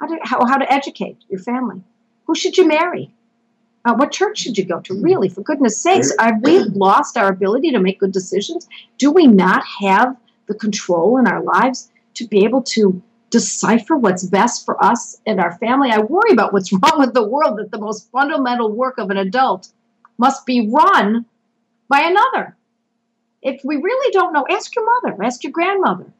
How 0.00 0.06
to, 0.06 0.18
how, 0.22 0.46
how 0.46 0.56
to 0.56 0.72
educate 0.72 1.18
your 1.28 1.40
family? 1.40 1.82
Who 2.26 2.34
should 2.34 2.56
you 2.56 2.66
marry? 2.66 3.12
Uh, 3.84 3.94
what 3.94 4.12
church 4.12 4.38
should 4.38 4.58
you 4.58 4.64
go 4.64 4.80
to? 4.80 5.00
Really, 5.00 5.28
for 5.28 5.42
goodness 5.42 5.80
sakes, 5.80 6.12
have 6.18 6.42
we 6.42 6.58
lost 6.74 7.16
our 7.16 7.28
ability 7.28 7.70
to 7.72 7.78
make 7.78 8.00
good 8.00 8.12
decisions? 8.12 8.68
Do 8.98 9.10
we 9.10 9.26
not 9.26 9.64
have 9.80 10.16
the 10.46 10.54
control 10.54 11.18
in 11.18 11.26
our 11.26 11.42
lives 11.42 11.90
to 12.14 12.26
be 12.26 12.44
able 12.44 12.62
to 12.62 13.00
decipher 13.30 13.96
what's 13.96 14.24
best 14.24 14.64
for 14.64 14.82
us 14.82 15.20
and 15.26 15.40
our 15.40 15.56
family? 15.58 15.90
I 15.90 16.00
worry 16.00 16.32
about 16.32 16.52
what's 16.52 16.72
wrong 16.72 16.98
with 16.98 17.14
the 17.14 17.26
world 17.26 17.58
that 17.58 17.70
the 17.70 17.78
most 17.78 18.10
fundamental 18.10 18.72
work 18.72 18.98
of 18.98 19.10
an 19.10 19.16
adult 19.16 19.72
must 20.18 20.44
be 20.44 20.68
run 20.68 21.24
by 21.88 22.00
another. 22.00 22.56
If 23.40 23.60
we 23.64 23.76
really 23.76 24.12
don't 24.12 24.32
know, 24.32 24.44
ask 24.50 24.74
your 24.74 24.84
mother, 24.84 25.22
ask 25.22 25.44
your 25.44 25.52
grandmother. 25.52 26.12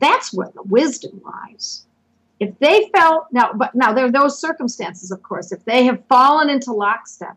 That's 0.00 0.32
where 0.32 0.50
the 0.54 0.62
wisdom 0.62 1.20
lies. 1.22 1.84
If 2.42 2.58
they 2.58 2.90
felt 2.92 3.26
now, 3.30 3.52
but 3.52 3.72
now 3.72 3.92
there 3.92 4.04
are 4.04 4.10
those 4.10 4.36
circumstances, 4.36 5.12
of 5.12 5.22
course, 5.22 5.52
if 5.52 5.64
they 5.64 5.84
have 5.84 6.02
fallen 6.08 6.50
into 6.50 6.72
lockstep 6.72 7.36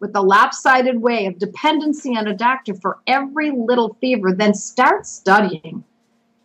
with 0.00 0.14
the 0.14 0.22
lopsided 0.22 1.02
way 1.02 1.26
of 1.26 1.38
dependency 1.38 2.16
on 2.16 2.26
a 2.26 2.34
doctor 2.34 2.72
for 2.72 3.00
every 3.06 3.50
little 3.50 3.98
fever, 4.00 4.32
then 4.32 4.54
start 4.54 5.04
studying. 5.04 5.84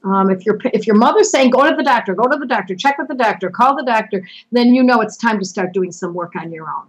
Um, 0.04 0.30
if 0.30 0.46
your 0.46 0.60
if 0.66 0.86
your 0.86 0.98
mother's 0.98 1.32
saying 1.32 1.52
go 1.52 1.70
to 1.70 1.74
the 1.74 1.86
doctor, 1.86 2.14
go 2.14 2.28
to 2.28 2.38
the 2.38 2.46
doctor, 2.46 2.76
check 2.76 2.98
with 2.98 3.08
the 3.08 3.16
doctor, 3.16 3.50
call 3.50 3.78
the 3.78 3.86
doctor, 3.86 4.28
then 4.52 4.76
you 4.76 4.84
know 4.84 5.00
it's 5.00 5.16
time 5.16 5.40
to 5.40 5.46
start 5.46 5.72
doing 5.72 5.94
some 5.94 6.14
work 6.14 6.36
on 6.36 6.52
your 6.52 6.68
own. 6.70 6.88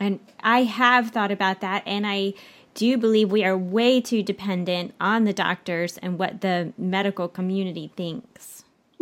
And 0.00 0.20
I 0.40 0.62
have 0.62 1.10
thought 1.10 1.32
about 1.32 1.60
that, 1.60 1.82
and 1.84 2.06
I 2.06 2.32
do 2.72 2.96
believe 2.96 3.30
we 3.30 3.44
are 3.44 3.58
way 3.58 4.00
too 4.00 4.22
dependent 4.22 4.94
on 4.98 5.24
the 5.24 5.34
doctors 5.34 5.98
and 5.98 6.18
what 6.18 6.40
the 6.40 6.72
medical 6.78 7.28
community 7.28 7.92
thinks. 7.94 8.53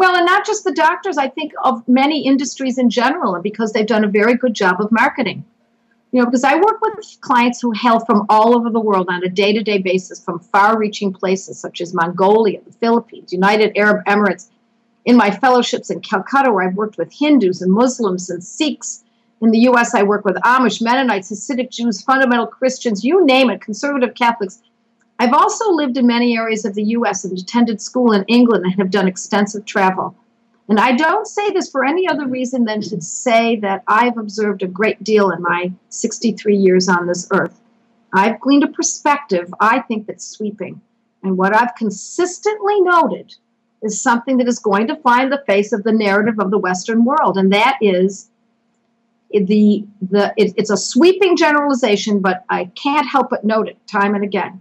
Well, 0.03 0.17
and 0.17 0.27
not 0.27 0.45
just 0.45 0.65
the 0.65 0.73
doctors, 0.73 1.17
I 1.17 1.29
think 1.29 1.53
of 1.63 1.87
many 1.87 2.27
industries 2.27 2.77
in 2.77 2.91
general, 2.91 3.41
because 3.41 3.73
they've 3.73 3.87
done 3.87 4.03
a 4.03 4.09
very 4.09 4.35
good 4.35 4.53
job 4.53 4.81
of 4.81 4.91
marketing. 4.91 5.45
You 6.11 6.19
know, 6.19 6.25
because 6.27 6.43
I 6.43 6.57
work 6.57 6.81
with 6.81 7.19
clients 7.21 7.61
who 7.61 7.71
hail 7.71 8.01
from 8.01 8.27
all 8.29 8.57
over 8.57 8.69
the 8.69 8.81
world 8.81 9.07
on 9.09 9.23
a 9.23 9.29
day 9.29 9.53
to 9.53 9.63
day 9.63 9.79
basis 9.79 10.19
from 10.19 10.41
far 10.41 10.77
reaching 10.77 11.13
places 11.13 11.61
such 11.61 11.81
as 11.81 11.95
Mongolia, 11.95 12.59
the 12.67 12.73
Philippines, 12.73 13.33
United 13.33 13.79
Arab 13.79 14.05
Emirates. 14.07 14.49
In 15.05 15.17
my 15.17 15.31
fellowships 15.31 15.89
in 15.89 16.01
Calcutta, 16.01 16.51
where 16.51 16.67
I've 16.67 16.75
worked 16.75 16.99
with 16.99 17.13
Hindus 17.13 17.63
and 17.63 17.71
Muslims 17.71 18.29
and 18.29 18.43
Sikhs. 18.43 19.05
In 19.41 19.53
the 19.53 19.61
US, 19.71 19.95
I 19.95 20.03
work 20.03 20.25
with 20.25 20.35
Amish, 20.39 20.83
Mennonites, 20.83 21.31
Hasidic 21.31 21.71
Jews, 21.71 22.03
fundamental 22.03 22.49
Christians, 22.49 23.05
you 23.05 23.25
name 23.25 23.51
it, 23.51 23.61
conservative 23.61 24.17
Catholics. 24.17 24.61
I've 25.23 25.35
also 25.35 25.71
lived 25.71 25.97
in 25.97 26.09
many 26.09 26.37
areas 26.37 26.64
of 26.64 26.75
the 26.75 26.83
U.S. 26.83 27.25
and 27.25 27.38
attended 27.38 27.81
school 27.81 28.11
in 28.11 28.25
England 28.25 28.64
and 28.64 28.75
have 28.75 28.91
done 28.91 29.07
extensive 29.07 29.64
travel. 29.64 30.17
And 30.69 30.81
I 30.81 30.97
don't 30.97 31.29
say 31.29 31.49
this 31.50 31.71
for 31.71 31.85
any 31.85 32.09
other 32.09 32.26
reason 32.26 32.64
than 32.64 32.81
to 32.81 33.00
say 33.00 33.55
that 33.61 33.85
I've 33.87 34.19
observed 34.19 34.64
a 34.64 34.67
great 34.67 35.05
deal 35.05 35.31
in 35.31 35.41
my 35.41 35.71
63 35.91 36.57
years 36.57 36.88
on 36.88 37.07
this 37.07 37.29
earth. 37.31 37.61
I've 38.12 38.41
gleaned 38.41 38.64
a 38.64 38.67
perspective, 38.67 39.55
I 39.61 39.83
think, 39.83 40.09
that's 40.09 40.26
sweeping. 40.26 40.81
And 41.23 41.38
what 41.38 41.55
I've 41.55 41.76
consistently 41.76 42.81
noted 42.81 43.33
is 43.81 44.02
something 44.02 44.38
that 44.38 44.49
is 44.49 44.59
going 44.59 44.88
to 44.88 44.97
find 44.97 45.31
the 45.31 45.45
face 45.47 45.73
of 45.73 45.85
the 45.85 45.93
narrative 45.93 46.41
of 46.41 46.50
the 46.50 46.59
Western 46.59 47.05
world, 47.05 47.38
and 47.38 47.52
that 47.52 47.79
is 47.81 48.29
the 49.31 49.87
the 50.11 50.35
it, 50.37 50.52
it's 50.57 50.71
a 50.71 50.76
sweeping 50.76 51.37
generalization, 51.37 52.19
but 52.19 52.45
I 52.49 52.64
can't 52.75 53.07
help 53.07 53.31
but 53.31 53.45
note 53.45 53.69
it 53.69 53.79
time 53.87 54.17
and 54.17 54.25
again 54.25 54.61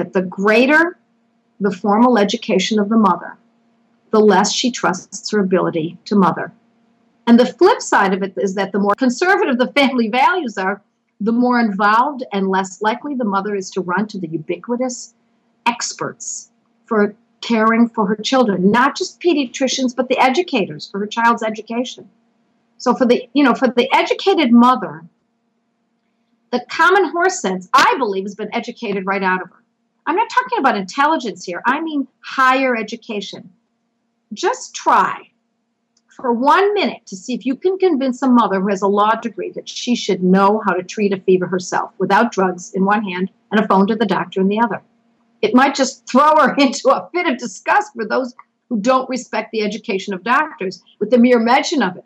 that 0.00 0.14
the 0.14 0.22
greater 0.22 0.96
the 1.60 1.70
formal 1.70 2.16
education 2.16 2.78
of 2.78 2.88
the 2.88 2.96
mother, 2.96 3.36
the 4.12 4.18
less 4.18 4.50
she 4.50 4.70
trusts 4.70 5.30
her 5.30 5.40
ability 5.40 5.98
to 6.06 6.16
mother. 6.16 6.50
And 7.26 7.38
the 7.38 7.44
flip 7.44 7.82
side 7.82 8.14
of 8.14 8.22
it 8.22 8.32
is 8.38 8.54
that 8.54 8.72
the 8.72 8.78
more 8.78 8.94
conservative 8.94 9.58
the 9.58 9.72
family 9.72 10.08
values 10.22 10.56
are, 10.56 10.80
the 11.20 11.32
more 11.32 11.60
involved 11.60 12.24
and 12.32 12.48
less 12.48 12.80
likely 12.80 13.14
the 13.14 13.26
mother 13.26 13.54
is 13.54 13.70
to 13.72 13.82
run 13.82 14.06
to 14.06 14.18
the 14.18 14.28
ubiquitous 14.28 15.12
experts 15.66 16.50
for 16.86 17.14
caring 17.42 17.86
for 17.90 18.06
her 18.06 18.16
children, 18.16 18.70
not 18.70 18.96
just 18.96 19.20
pediatricians, 19.20 19.94
but 19.94 20.08
the 20.08 20.18
educators 20.18 20.88
for 20.90 20.98
her 20.98 21.06
child's 21.06 21.42
education. 21.42 22.08
So 22.78 22.94
for 22.94 23.04
the, 23.04 23.28
you 23.34 23.44
know, 23.44 23.54
for 23.54 23.68
the 23.68 23.94
educated 23.94 24.50
mother, 24.50 25.04
the 26.52 26.64
common 26.70 27.04
horse 27.10 27.42
sense, 27.42 27.68
I 27.74 27.96
believe, 27.98 28.24
has 28.24 28.34
been 28.34 28.52
educated 28.54 29.04
right 29.04 29.22
out 29.22 29.42
of 29.42 29.50
her. 29.50 29.59
I'm 30.06 30.16
not 30.16 30.30
talking 30.30 30.58
about 30.58 30.76
intelligence 30.76 31.44
here, 31.44 31.62
I 31.66 31.80
mean 31.80 32.08
higher 32.20 32.76
education. 32.76 33.50
Just 34.32 34.74
try 34.74 35.30
for 36.20 36.32
one 36.32 36.74
minute 36.74 37.06
to 37.06 37.16
see 37.16 37.34
if 37.34 37.46
you 37.46 37.56
can 37.56 37.78
convince 37.78 38.22
a 38.22 38.28
mother 38.28 38.60
who 38.60 38.68
has 38.68 38.82
a 38.82 38.88
law 38.88 39.14
degree 39.14 39.50
that 39.52 39.68
she 39.68 39.94
should 39.94 40.22
know 40.22 40.62
how 40.66 40.72
to 40.72 40.82
treat 40.82 41.12
a 41.12 41.20
fever 41.20 41.46
herself 41.46 41.92
without 41.98 42.32
drugs 42.32 42.72
in 42.74 42.84
one 42.84 43.02
hand 43.02 43.30
and 43.50 43.60
a 43.60 43.66
phone 43.66 43.86
to 43.86 43.96
the 43.96 44.06
doctor 44.06 44.40
in 44.40 44.48
the 44.48 44.60
other. 44.60 44.82
it 45.42 45.54
might 45.54 45.74
just 45.74 46.06
throw 46.06 46.36
her 46.36 46.54
into 46.58 46.90
a 46.90 47.08
fit 47.12 47.26
of 47.26 47.38
disgust 47.38 47.92
for 47.94 48.04
those 48.04 48.34
who 48.68 48.78
don't 48.80 49.08
respect 49.08 49.50
the 49.50 49.62
education 49.62 50.14
of 50.14 50.22
doctors 50.22 50.82
with 50.98 51.10
the 51.10 51.18
mere 51.18 51.38
mention 51.38 51.82
of 51.82 51.96
it. 51.96 52.04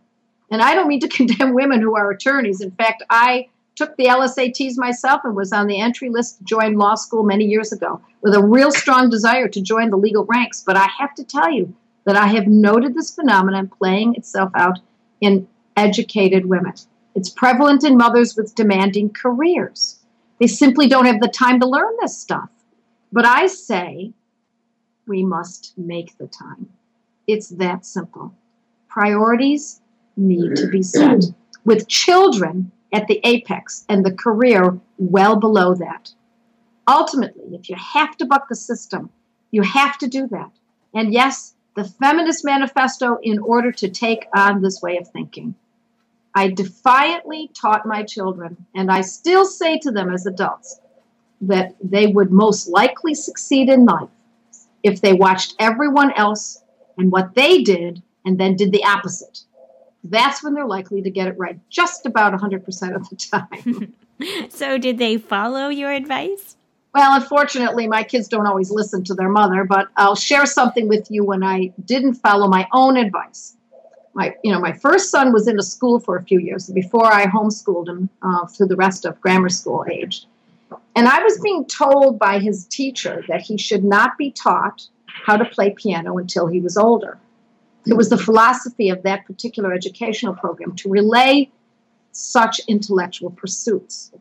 And 0.50 0.62
I 0.62 0.74
don't 0.74 0.88
mean 0.88 1.00
to 1.00 1.08
condemn 1.18 1.54
women 1.54 1.80
who 1.80 1.96
are 1.96 2.10
attorneys. 2.10 2.60
In 2.60 2.70
fact, 2.70 3.02
I 3.10 3.48
took 3.76 3.96
the 3.96 4.06
LSATs 4.06 4.76
myself 4.76 5.22
and 5.24 5.34
was 5.34 5.52
on 5.52 5.66
the 5.66 5.80
entry 5.80 6.08
list 6.08 6.38
to 6.38 6.44
join 6.44 6.76
law 6.76 6.94
school 6.94 7.24
many 7.24 7.44
years 7.44 7.72
ago 7.72 8.00
with 8.22 8.34
a 8.34 8.42
real 8.42 8.70
strong 8.70 9.10
desire 9.10 9.48
to 9.48 9.60
join 9.60 9.90
the 9.90 9.96
legal 9.96 10.24
ranks. 10.24 10.62
But 10.64 10.76
I 10.76 10.88
have 10.98 11.14
to 11.16 11.24
tell 11.24 11.50
you 11.50 11.74
that 12.04 12.16
I 12.16 12.26
have 12.28 12.46
noted 12.46 12.94
this 12.94 13.14
phenomenon 13.14 13.68
playing 13.68 14.14
itself 14.14 14.50
out 14.54 14.78
in 15.20 15.48
educated 15.76 16.46
women. 16.46 16.74
It's 17.14 17.30
prevalent 17.30 17.84
in 17.84 17.96
mothers 17.96 18.36
with 18.36 18.54
demanding 18.54 19.10
careers. 19.10 20.00
They 20.40 20.46
simply 20.46 20.88
don't 20.88 21.06
have 21.06 21.20
the 21.20 21.28
time 21.28 21.60
to 21.60 21.66
learn 21.66 21.94
this 22.00 22.16
stuff. 22.16 22.50
But 23.12 23.24
I 23.24 23.46
say 23.46 24.12
we 25.06 25.24
must 25.24 25.74
make 25.76 26.16
the 26.18 26.26
time. 26.26 26.68
It's 27.26 27.48
that 27.50 27.86
simple. 27.86 28.34
Priorities 28.88 29.80
need 30.16 30.56
to 30.56 30.68
be 30.68 30.82
set. 30.82 31.24
With 31.64 31.88
children, 31.88 32.70
at 32.94 33.08
the 33.08 33.20
apex 33.24 33.84
and 33.88 34.06
the 34.06 34.12
career 34.12 34.78
well 34.98 35.34
below 35.36 35.74
that. 35.74 36.14
Ultimately, 36.86 37.56
if 37.56 37.68
you 37.68 37.74
have 37.76 38.16
to 38.18 38.24
buck 38.24 38.48
the 38.48 38.54
system, 38.54 39.10
you 39.50 39.62
have 39.62 39.98
to 39.98 40.06
do 40.06 40.28
that. 40.28 40.52
And 40.94 41.12
yes, 41.12 41.54
the 41.74 41.84
Feminist 41.84 42.44
Manifesto 42.44 43.18
in 43.20 43.40
order 43.40 43.72
to 43.72 43.88
take 43.88 44.26
on 44.34 44.62
this 44.62 44.80
way 44.80 44.96
of 44.96 45.08
thinking. 45.08 45.56
I 46.36 46.48
defiantly 46.48 47.50
taught 47.52 47.86
my 47.86 48.04
children, 48.04 48.64
and 48.74 48.90
I 48.90 49.00
still 49.00 49.44
say 49.44 49.78
to 49.78 49.90
them 49.90 50.12
as 50.12 50.26
adults, 50.26 50.80
that 51.40 51.74
they 51.82 52.06
would 52.06 52.30
most 52.30 52.68
likely 52.68 53.14
succeed 53.14 53.68
in 53.68 53.86
life 53.86 54.08
if 54.84 55.00
they 55.00 55.12
watched 55.12 55.56
everyone 55.58 56.12
else 56.12 56.62
and 56.96 57.10
what 57.10 57.34
they 57.34 57.62
did 57.62 58.02
and 58.24 58.38
then 58.38 58.56
did 58.56 58.70
the 58.70 58.84
opposite 58.84 59.40
that's 60.04 60.44
when 60.44 60.54
they're 60.54 60.66
likely 60.66 61.02
to 61.02 61.10
get 61.10 61.28
it 61.28 61.38
right 61.38 61.58
just 61.70 62.06
about 62.06 62.32
100% 62.32 62.94
of 62.94 63.08
the 63.08 63.16
time. 63.16 63.94
so, 64.50 64.78
did 64.78 64.98
they 64.98 65.16
follow 65.16 65.68
your 65.68 65.92
advice? 65.92 66.56
Well, 66.94 67.16
unfortunately, 67.20 67.88
my 67.88 68.04
kids 68.04 68.28
don't 68.28 68.46
always 68.46 68.70
listen 68.70 69.02
to 69.04 69.14
their 69.14 69.28
mother, 69.28 69.64
but 69.64 69.88
I'll 69.96 70.14
share 70.14 70.46
something 70.46 70.86
with 70.86 71.10
you 71.10 71.24
when 71.24 71.42
I 71.42 71.72
didn't 71.84 72.14
follow 72.14 72.46
my 72.46 72.68
own 72.72 72.96
advice. 72.96 73.56
My, 74.14 74.32
you 74.44 74.52
know, 74.52 74.60
my 74.60 74.72
first 74.72 75.10
son 75.10 75.32
was 75.32 75.48
in 75.48 75.58
a 75.58 75.62
school 75.62 75.98
for 75.98 76.16
a 76.16 76.22
few 76.22 76.38
years 76.38 76.70
before 76.70 77.06
I 77.06 77.26
homeschooled 77.26 77.88
him 77.88 78.08
uh, 78.22 78.46
through 78.46 78.68
the 78.68 78.76
rest 78.76 79.04
of 79.04 79.20
grammar 79.20 79.48
school 79.48 79.84
age. 79.90 80.26
And 80.94 81.08
I 81.08 81.20
was 81.20 81.40
being 81.40 81.66
told 81.66 82.20
by 82.20 82.38
his 82.38 82.64
teacher 82.66 83.24
that 83.26 83.40
he 83.40 83.58
should 83.58 83.82
not 83.82 84.16
be 84.16 84.30
taught 84.30 84.86
how 85.06 85.36
to 85.36 85.44
play 85.44 85.70
piano 85.70 86.18
until 86.18 86.46
he 86.46 86.60
was 86.60 86.76
older. 86.76 87.18
It 87.86 87.94
was 87.94 88.08
the 88.08 88.18
philosophy 88.18 88.88
of 88.88 89.02
that 89.02 89.26
particular 89.26 89.72
educational 89.72 90.34
program 90.34 90.74
to 90.76 90.88
relay 90.88 91.50
such 92.12 92.60
intellectual 92.68 93.30
pursuits. 93.30 94.12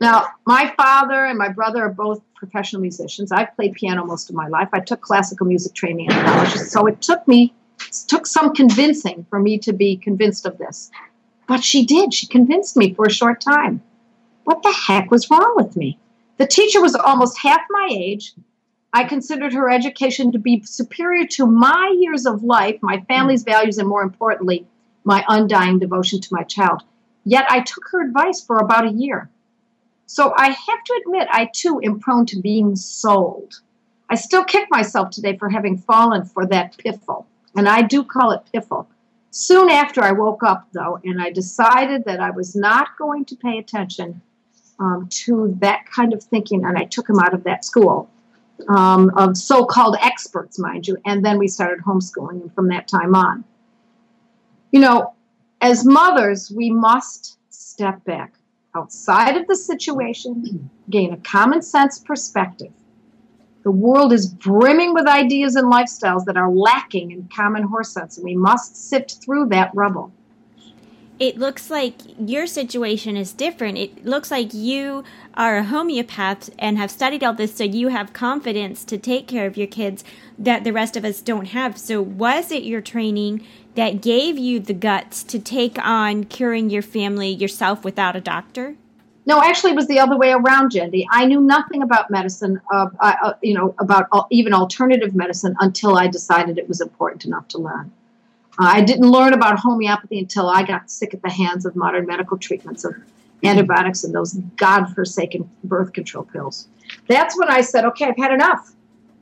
Now, 0.00 0.28
my 0.46 0.72
father 0.76 1.24
and 1.24 1.38
my 1.38 1.48
brother 1.48 1.84
are 1.84 1.90
both 1.92 2.22
professional 2.34 2.80
musicians. 2.80 3.32
I've 3.32 3.54
played 3.56 3.74
piano 3.74 4.04
most 4.04 4.30
of 4.30 4.36
my 4.36 4.48
life. 4.48 4.68
I 4.72 4.80
took 4.80 5.00
classical 5.00 5.46
music 5.46 5.74
training 5.74 6.06
in 6.06 6.12
college, 6.12 6.50
so 6.50 6.86
it 6.86 7.00
took 7.00 7.26
me 7.26 7.52
it 7.80 8.04
took 8.08 8.26
some 8.26 8.54
convincing 8.54 9.24
for 9.30 9.38
me 9.38 9.58
to 9.58 9.72
be 9.72 9.96
convinced 9.96 10.46
of 10.46 10.58
this. 10.58 10.90
But 11.46 11.64
she 11.64 11.86
did. 11.86 12.12
She 12.12 12.26
convinced 12.26 12.76
me 12.76 12.92
for 12.94 13.06
a 13.06 13.10
short 13.10 13.40
time. 13.40 13.82
What 14.44 14.62
the 14.62 14.72
heck 14.72 15.10
was 15.10 15.30
wrong 15.30 15.54
with 15.56 15.76
me? 15.76 15.98
The 16.38 16.46
teacher 16.46 16.80
was 16.80 16.94
almost 16.94 17.38
half 17.38 17.60
my 17.70 17.88
age, 17.90 18.32
I 18.92 19.04
considered 19.04 19.52
her 19.52 19.70
education 19.70 20.32
to 20.32 20.38
be 20.38 20.62
superior 20.64 21.26
to 21.32 21.46
my 21.46 21.94
years 21.98 22.24
of 22.24 22.42
life, 22.42 22.78
my 22.80 23.00
family's 23.02 23.42
values, 23.42 23.78
and 23.78 23.88
more 23.88 24.02
importantly, 24.02 24.66
my 25.04 25.24
undying 25.28 25.78
devotion 25.78 26.20
to 26.20 26.34
my 26.34 26.42
child. 26.42 26.82
Yet 27.24 27.46
I 27.50 27.60
took 27.60 27.84
her 27.90 28.00
advice 28.00 28.40
for 28.40 28.58
about 28.58 28.86
a 28.86 28.92
year. 28.92 29.28
So 30.06 30.32
I 30.34 30.46
have 30.46 30.84
to 30.84 31.02
admit, 31.04 31.28
I 31.30 31.50
too 31.52 31.80
am 31.84 32.00
prone 32.00 32.24
to 32.26 32.40
being 32.40 32.76
sold. 32.76 33.60
I 34.08 34.14
still 34.14 34.42
kick 34.42 34.68
myself 34.70 35.10
today 35.10 35.36
for 35.36 35.50
having 35.50 35.76
fallen 35.76 36.24
for 36.24 36.46
that 36.46 36.78
piffle, 36.78 37.26
and 37.54 37.68
I 37.68 37.82
do 37.82 38.02
call 38.02 38.30
it 38.30 38.40
piffle. 38.54 38.86
Soon 39.30 39.68
after 39.68 40.02
I 40.02 40.12
woke 40.12 40.42
up, 40.42 40.66
though, 40.72 40.98
and 41.04 41.20
I 41.20 41.30
decided 41.30 42.06
that 42.06 42.20
I 42.20 42.30
was 42.30 42.56
not 42.56 42.96
going 42.96 43.26
to 43.26 43.36
pay 43.36 43.58
attention 43.58 44.22
um, 44.78 45.08
to 45.10 45.54
that 45.60 45.84
kind 45.84 46.14
of 46.14 46.22
thinking, 46.22 46.64
and 46.64 46.78
I 46.78 46.84
took 46.84 47.10
him 47.10 47.18
out 47.18 47.34
of 47.34 47.44
that 47.44 47.66
school 47.66 48.08
um, 48.68 49.10
of 49.16 49.36
so 49.36 49.64
called 49.64 49.96
experts, 50.00 50.58
mind 50.58 50.86
you. 50.86 50.96
And 51.06 51.24
then 51.24 51.38
we 51.38 51.48
started 51.48 51.84
homeschooling 51.84 52.42
and 52.42 52.54
from 52.54 52.68
that 52.68 52.88
time 52.88 53.14
on. 53.14 53.44
You 54.72 54.80
know, 54.80 55.14
as 55.60 55.84
mothers, 55.84 56.50
we 56.50 56.70
must 56.70 57.38
step 57.50 58.04
back 58.04 58.34
outside 58.76 59.36
of 59.36 59.46
the 59.46 59.56
situation, 59.56 60.70
gain 60.90 61.12
a 61.12 61.16
common 61.18 61.62
sense 61.62 61.98
perspective. 61.98 62.72
The 63.64 63.70
world 63.70 64.12
is 64.12 64.26
brimming 64.26 64.94
with 64.94 65.06
ideas 65.06 65.56
and 65.56 65.70
lifestyles 65.70 66.24
that 66.26 66.36
are 66.36 66.50
lacking 66.50 67.10
in 67.10 67.28
common 67.34 67.64
horse 67.64 67.90
sense, 67.90 68.16
and 68.16 68.24
we 68.24 68.36
must 68.36 68.76
sift 68.88 69.22
through 69.22 69.46
that 69.46 69.70
rubble 69.74 70.12
it 71.18 71.36
looks 71.36 71.70
like 71.70 71.94
your 72.18 72.46
situation 72.46 73.16
is 73.16 73.32
different. 73.32 73.76
It 73.76 74.04
looks 74.04 74.30
like 74.30 74.54
you 74.54 75.02
are 75.34 75.58
a 75.58 75.64
homeopath 75.64 76.50
and 76.58 76.78
have 76.78 76.90
studied 76.90 77.24
all 77.24 77.34
this, 77.34 77.54
so 77.54 77.64
you 77.64 77.88
have 77.88 78.12
confidence 78.12 78.84
to 78.84 78.98
take 78.98 79.26
care 79.26 79.46
of 79.46 79.56
your 79.56 79.66
kids 79.66 80.04
that 80.38 80.62
the 80.62 80.72
rest 80.72 80.96
of 80.96 81.04
us 81.04 81.20
don't 81.20 81.46
have. 81.46 81.76
So, 81.76 82.00
was 82.00 82.52
it 82.52 82.62
your 82.62 82.80
training 82.80 83.44
that 83.74 84.00
gave 84.00 84.38
you 84.38 84.60
the 84.60 84.74
guts 84.74 85.22
to 85.24 85.38
take 85.38 85.78
on 85.84 86.24
curing 86.24 86.70
your 86.70 86.82
family 86.82 87.30
yourself 87.30 87.84
without 87.84 88.14
a 88.14 88.20
doctor? 88.20 88.76
No, 89.26 89.42
actually, 89.42 89.72
it 89.72 89.76
was 89.76 89.88
the 89.88 89.98
other 89.98 90.16
way 90.16 90.32
around, 90.32 90.72
Jendi. 90.72 91.04
I 91.10 91.26
knew 91.26 91.40
nothing 91.40 91.82
about 91.82 92.10
medicine, 92.10 92.60
uh, 92.72 92.86
uh, 93.00 93.34
you 93.42 93.52
know, 93.52 93.74
about 93.78 94.08
even 94.30 94.54
alternative 94.54 95.14
medicine 95.14 95.54
until 95.60 95.98
I 95.98 96.06
decided 96.06 96.56
it 96.56 96.66
was 96.66 96.80
important 96.80 97.26
enough 97.26 97.46
to 97.48 97.58
learn. 97.58 97.92
Uh, 98.58 98.72
I 98.74 98.80
didn't 98.80 99.08
learn 99.08 99.32
about 99.32 99.58
homeopathy 99.58 100.18
until 100.18 100.48
I 100.48 100.64
got 100.64 100.90
sick 100.90 101.14
at 101.14 101.22
the 101.22 101.30
hands 101.30 101.64
of 101.64 101.76
modern 101.76 102.06
medical 102.06 102.36
treatments 102.36 102.84
of 102.84 102.94
antibiotics 103.44 104.02
and 104.02 104.14
those 104.14 104.34
godforsaken 104.56 105.48
birth 105.64 105.92
control 105.92 106.24
pills. 106.24 106.66
That's 107.06 107.38
when 107.38 107.48
I 107.48 107.60
said, 107.60 107.84
okay, 107.84 108.06
I've 108.06 108.16
had 108.16 108.32
enough. 108.32 108.72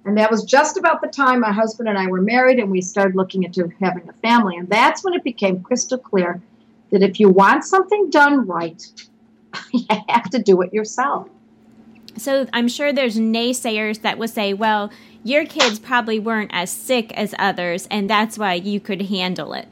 And 0.07 0.17
that 0.17 0.31
was 0.31 0.45
just 0.45 0.77
about 0.77 1.03
the 1.03 1.09
time 1.09 1.41
my 1.41 1.53
husband 1.53 1.89
and 1.89 1.99
I 1.99 2.07
were 2.07 2.23
married 2.23 2.59
and 2.61 2.71
we 2.71 2.81
started 2.81 3.17
looking 3.17 3.43
into 3.43 3.71
having 3.81 4.09
a 4.09 4.13
family. 4.15 4.57
And 4.57 4.69
that's 4.69 5.05
when 5.05 5.15
it 5.15 5.25
became 5.25 5.63
crystal 5.63 5.99
clear 5.99 6.41
that 6.91 7.03
if 7.03 7.19
you 7.19 7.29
want 7.29 7.65
something 7.65 8.09
done 8.11 8.47
right, 8.47 8.83
you 9.73 9.85
have 10.09 10.31
to 10.31 10.39
do 10.39 10.63
it 10.63 10.73
yourself. 10.73 11.29
So 12.19 12.47
I'm 12.53 12.69
sure 12.69 12.93
there's 12.93 13.17
naysayers 13.17 14.03
that 14.03 14.19
will 14.19 14.29
say, 14.29 14.55
well, 14.55 14.91
your 15.23 15.45
kids 15.45 15.79
probably 15.79 16.19
weren't 16.19 16.51
as 16.55 16.71
sick 16.71 17.13
as 17.15 17.35
others, 17.39 17.87
and 17.91 18.09
that's 18.09 18.39
why 18.39 18.55
you 18.55 18.81
could 18.81 19.03
handle 19.03 19.55
it. 19.55 19.69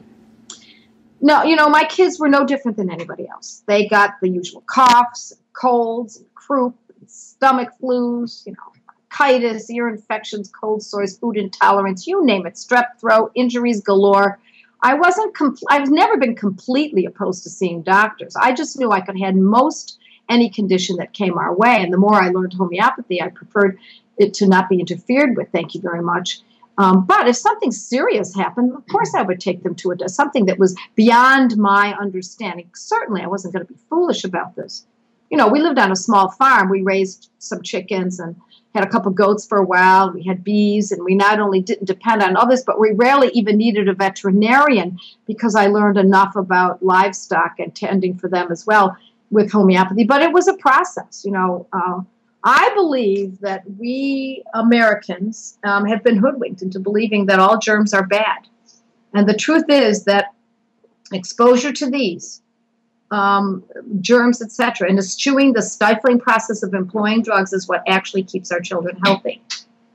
No, 1.21 1.43
you 1.43 1.55
know, 1.55 1.69
my 1.69 1.85
kids 1.85 2.19
were 2.19 2.27
no 2.27 2.45
different 2.45 2.77
than 2.77 2.91
anybody 2.91 3.27
else. 3.27 3.63
They 3.67 3.87
got 3.87 4.15
the 4.21 4.29
usual 4.29 4.61
coughs, 4.67 5.33
colds, 5.53 6.23
croup, 6.35 6.75
stomach 7.07 7.69
flus, 7.81 8.45
you 8.45 8.51
know, 8.51 8.81
bronchitis, 9.09 9.69
ear 9.71 9.87
infections, 9.87 10.49
cold 10.49 10.83
sores, 10.83 11.17
food 11.17 11.37
intolerance, 11.37 12.05
you 12.05 12.25
name 12.25 12.45
it, 12.45 12.55
strep 12.55 12.99
throat, 12.99 13.31
injuries 13.35 13.81
galore. 13.81 14.39
I 14.81 14.93
wasn't, 14.93 15.35
compl- 15.35 15.63
I've 15.69 15.89
never 15.89 16.17
been 16.17 16.35
completely 16.35 17.05
opposed 17.05 17.43
to 17.43 17.49
seeing 17.49 17.81
doctors. 17.81 18.35
I 18.35 18.53
just 18.53 18.77
knew 18.77 18.91
I 18.91 19.01
could 19.01 19.17
have 19.17 19.25
had 19.25 19.35
most 19.35 19.99
any 20.29 20.49
condition 20.49 20.97
that 20.97 21.13
came 21.13 21.37
our 21.37 21.55
way. 21.55 21.77
And 21.81 21.93
the 21.93 21.97
more 21.97 22.15
I 22.15 22.29
learned 22.29 22.53
homeopathy, 22.53 23.21
I 23.21 23.29
preferred 23.29 23.77
it 24.17 24.33
to 24.35 24.47
not 24.47 24.69
be 24.69 24.79
interfered 24.79 25.35
with. 25.35 25.49
Thank 25.51 25.75
you 25.75 25.81
very 25.81 26.01
much. 26.01 26.41
Um, 26.77 27.05
but 27.05 27.27
if 27.27 27.37
something 27.37 27.71
serious 27.71 28.35
happened, 28.35 28.73
of 28.73 28.85
course 28.87 29.13
I 29.15 29.21
would 29.21 29.39
take 29.39 29.63
them 29.63 29.75
to 29.75 29.91
a, 29.91 30.09
Something 30.09 30.45
that 30.47 30.59
was 30.59 30.75
beyond 30.95 31.57
my 31.57 31.95
understanding. 31.99 32.69
Certainly, 32.73 33.21
I 33.21 33.27
wasn't 33.27 33.53
going 33.53 33.65
to 33.65 33.73
be 33.73 33.79
foolish 33.89 34.23
about 34.23 34.55
this. 34.55 34.85
You 35.29 35.37
know, 35.37 35.47
we 35.47 35.61
lived 35.61 35.79
on 35.79 35.91
a 35.91 35.95
small 35.95 36.29
farm. 36.29 36.69
We 36.69 36.81
raised 36.81 37.29
some 37.39 37.61
chickens 37.61 38.19
and 38.19 38.35
had 38.75 38.83
a 38.83 38.89
couple 38.89 39.11
goats 39.11 39.45
for 39.47 39.57
a 39.57 39.65
while. 39.65 40.11
We 40.11 40.23
had 40.23 40.43
bees, 40.43 40.91
and 40.91 41.03
we 41.03 41.15
not 41.15 41.39
only 41.39 41.61
didn't 41.61 41.85
depend 41.85 42.21
on 42.21 42.35
others, 42.35 42.63
but 42.65 42.79
we 42.79 42.91
rarely 42.91 43.29
even 43.33 43.57
needed 43.57 43.87
a 43.87 43.93
veterinarian 43.93 44.99
because 45.25 45.55
I 45.55 45.67
learned 45.67 45.97
enough 45.97 46.35
about 46.35 46.83
livestock 46.83 47.57
and 47.57 47.73
tending 47.73 48.17
for 48.17 48.27
them 48.27 48.51
as 48.51 48.65
well 48.65 48.97
with 49.31 49.51
homeopathy. 49.51 50.03
But 50.03 50.21
it 50.21 50.31
was 50.31 50.47
a 50.47 50.53
process. 50.55 51.23
You 51.25 51.31
know, 51.31 51.67
uh, 51.73 52.01
I 52.43 52.71
believe 52.75 53.39
that 53.39 53.63
we 53.79 54.43
Americans 54.53 55.57
um, 55.63 55.85
have 55.85 56.03
been 56.03 56.17
hoodwinked 56.17 56.61
into 56.61 56.79
believing 56.79 57.25
that 57.25 57.39
all 57.39 57.57
germs 57.57 57.93
are 57.93 58.05
bad. 58.05 58.47
And 59.13 59.27
the 59.27 59.33
truth 59.33 59.65
is 59.69 60.03
that 60.05 60.33
exposure 61.11 61.71
to 61.71 61.89
these 61.89 62.41
um, 63.11 63.63
germs, 64.01 64.41
etc. 64.41 64.89
And 64.89 64.99
eschewing 64.99 65.53
the 65.53 65.61
stifling 65.61 66.19
process 66.19 66.63
of 66.63 66.73
employing 66.73 67.21
drugs 67.23 67.53
is 67.53 67.67
what 67.67 67.83
actually 67.87 68.23
keeps 68.23 68.51
our 68.51 68.59
children 68.59 68.97
healthy. 69.03 69.41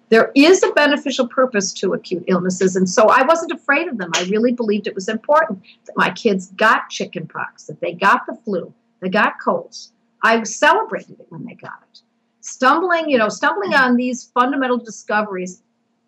There 0.09 0.33
is 0.35 0.63
a 0.65 0.73
beneficial 0.73 1.29
purpose 1.29 1.73
to 1.75 1.93
acute 1.93 2.25
illnesses, 2.27 2.75
and 2.75 2.89
so 2.91 3.09
I 3.09 3.23
wasn't 3.23 3.53
afraid 3.53 3.87
of 3.87 3.99
them. 3.99 4.11
I 4.15 4.25
really 4.25 4.53
believed 4.53 4.89
it 4.89 4.95
was 4.95 5.09
important 5.09 5.63
that 5.87 5.97
my 5.97 6.11
kids 6.11 6.49
got 6.57 6.89
chickenpox, 6.91 7.65
that 7.65 7.81
they 7.81 7.93
got 7.93 8.27
the 8.27 8.35
flu, 8.45 8.73
they 9.01 9.09
got 9.09 9.41
colds. 9.41 9.93
I 10.23 10.43
celebrated 10.43 11.21
it 11.21 11.27
when 11.31 11.45
they 11.45 11.55
got 11.55 11.83
it. 11.93 12.01
Stumbling, 12.41 13.09
you 13.09 13.19
know, 13.19 13.29
stumbling 13.29 13.75
on 13.75 13.97
these 13.97 14.31
fundamental 14.35 14.79
discoveries, 14.79 15.63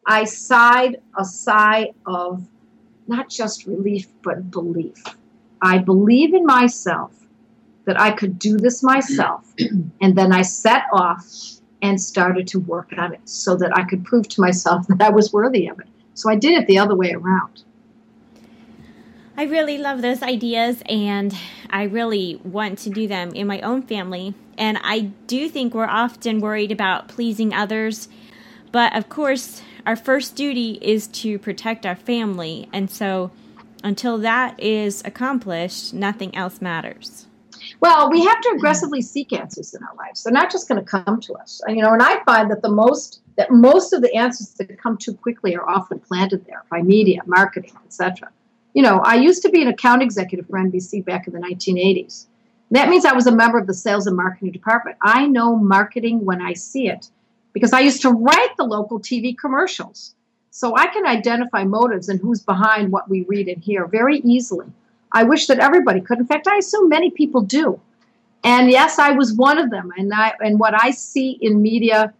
I 0.06 0.24
sighed 0.24 1.00
a 1.18 1.24
sigh 1.24 1.92
of 2.06 2.46
not 3.06 3.28
just 3.28 3.66
relief, 3.66 4.08
but 4.22 4.50
belief. 4.50 5.02
I 5.60 5.78
believe 5.78 6.34
in 6.34 6.44
myself 6.44 7.12
that 7.84 8.00
I 8.00 8.12
could 8.12 8.38
do 8.38 8.56
this 8.56 8.82
myself. 8.82 9.52
and 10.00 10.16
then 10.16 10.32
I 10.32 10.42
set 10.42 10.84
off 10.92 11.26
and 11.82 12.00
started 12.00 12.46
to 12.48 12.60
work 12.60 12.92
on 12.96 13.12
it 13.12 13.28
so 13.28 13.56
that 13.56 13.76
I 13.76 13.82
could 13.84 14.04
prove 14.04 14.28
to 14.28 14.40
myself 14.40 14.86
that 14.88 15.02
I 15.02 15.10
was 15.10 15.32
worthy 15.32 15.66
of 15.68 15.80
it. 15.80 15.88
So 16.14 16.30
I 16.30 16.36
did 16.36 16.60
it 16.60 16.66
the 16.66 16.78
other 16.78 16.94
way 16.94 17.12
around. 17.12 17.64
I 19.36 19.44
really 19.44 19.78
love 19.78 20.02
those 20.02 20.22
ideas 20.22 20.82
and 20.86 21.34
I 21.70 21.84
really 21.84 22.38
want 22.44 22.78
to 22.80 22.90
do 22.90 23.08
them 23.08 23.30
in 23.30 23.46
my 23.46 23.60
own 23.62 23.82
family. 23.82 24.34
And 24.58 24.78
I 24.82 25.00
do 25.26 25.48
think 25.48 25.72
we're 25.72 25.86
often 25.86 26.40
worried 26.40 26.70
about 26.70 27.08
pleasing 27.08 27.54
others. 27.54 28.08
But 28.72 28.94
of 28.94 29.08
course, 29.08 29.62
our 29.86 29.96
first 29.96 30.36
duty 30.36 30.78
is 30.82 31.06
to 31.08 31.38
protect 31.38 31.86
our 31.86 31.96
family. 31.96 32.68
And 32.74 32.90
so 32.90 33.30
until 33.82 34.18
that 34.18 34.60
is 34.60 35.02
accomplished, 35.06 35.94
nothing 35.94 36.34
else 36.36 36.60
matters. 36.60 37.26
Well, 37.80 38.10
we 38.10 38.24
have 38.24 38.40
to 38.40 38.52
aggressively 38.54 39.00
seek 39.00 39.32
answers 39.32 39.72
in 39.72 39.82
our 39.82 39.94
lives. 39.96 40.22
They're 40.22 40.32
not 40.32 40.52
just 40.52 40.68
going 40.68 40.84
to 40.84 40.88
come 40.88 41.20
to 41.22 41.34
us. 41.34 41.62
You 41.68 41.76
know, 41.76 41.92
and 41.92 42.02
I 42.02 42.22
find 42.24 42.50
that 42.50 42.60
the 42.60 42.70
most 42.70 43.20
that 43.36 43.50
most 43.50 43.94
of 43.94 44.02
the 44.02 44.14
answers 44.14 44.50
that 44.58 44.78
come 44.78 44.98
too 44.98 45.14
quickly 45.14 45.56
are 45.56 45.66
often 45.66 45.98
planted 45.98 46.44
there 46.44 46.64
by 46.70 46.82
media, 46.82 47.22
marketing, 47.24 47.72
etc. 47.86 48.30
You 48.74 48.82
know, 48.82 49.00
I 49.04 49.16
used 49.16 49.42
to 49.42 49.50
be 49.50 49.62
an 49.62 49.68
account 49.68 50.02
executive 50.02 50.46
for 50.46 50.58
NBC 50.58 51.04
back 51.04 51.26
in 51.26 51.32
the 51.32 51.40
1980s. 51.40 52.26
That 52.70 52.88
means 52.88 53.04
I 53.04 53.12
was 53.12 53.26
a 53.26 53.32
member 53.32 53.58
of 53.58 53.66
the 53.66 53.74
sales 53.74 54.06
and 54.06 54.16
marketing 54.16 54.52
department. 54.52 54.96
I 55.02 55.26
know 55.26 55.56
marketing 55.56 56.24
when 56.24 56.40
I 56.40 56.54
see 56.54 56.88
it 56.88 57.10
because 57.52 57.72
I 57.72 57.80
used 57.80 58.00
to 58.02 58.10
write 58.10 58.56
the 58.56 58.64
local 58.64 58.98
TV 58.98 59.36
commercials. 59.36 60.14
So 60.50 60.76
I 60.76 60.86
can 60.86 61.06
identify 61.06 61.64
motives 61.64 62.08
and 62.08 62.20
who's 62.20 62.42
behind 62.42 62.92
what 62.92 63.08
we 63.08 63.22
read 63.22 63.48
and 63.48 63.62
hear 63.62 63.86
very 63.86 64.18
easily. 64.20 64.66
I 65.12 65.24
wish 65.24 65.46
that 65.46 65.58
everybody 65.58 66.00
could. 66.00 66.18
In 66.18 66.26
fact, 66.26 66.46
I 66.46 66.56
assume 66.56 66.88
many 66.88 67.10
people 67.10 67.42
do. 67.42 67.80
And 68.44 68.70
yes, 68.70 68.98
I 68.98 69.12
was 69.12 69.34
one 69.34 69.58
of 69.58 69.70
them. 69.70 69.92
And 69.96 70.12
I 70.12 70.32
and 70.40 70.58
what 70.58 70.74
I 70.74 70.90
see 70.90 71.38
in 71.40 71.62
media 71.62 72.12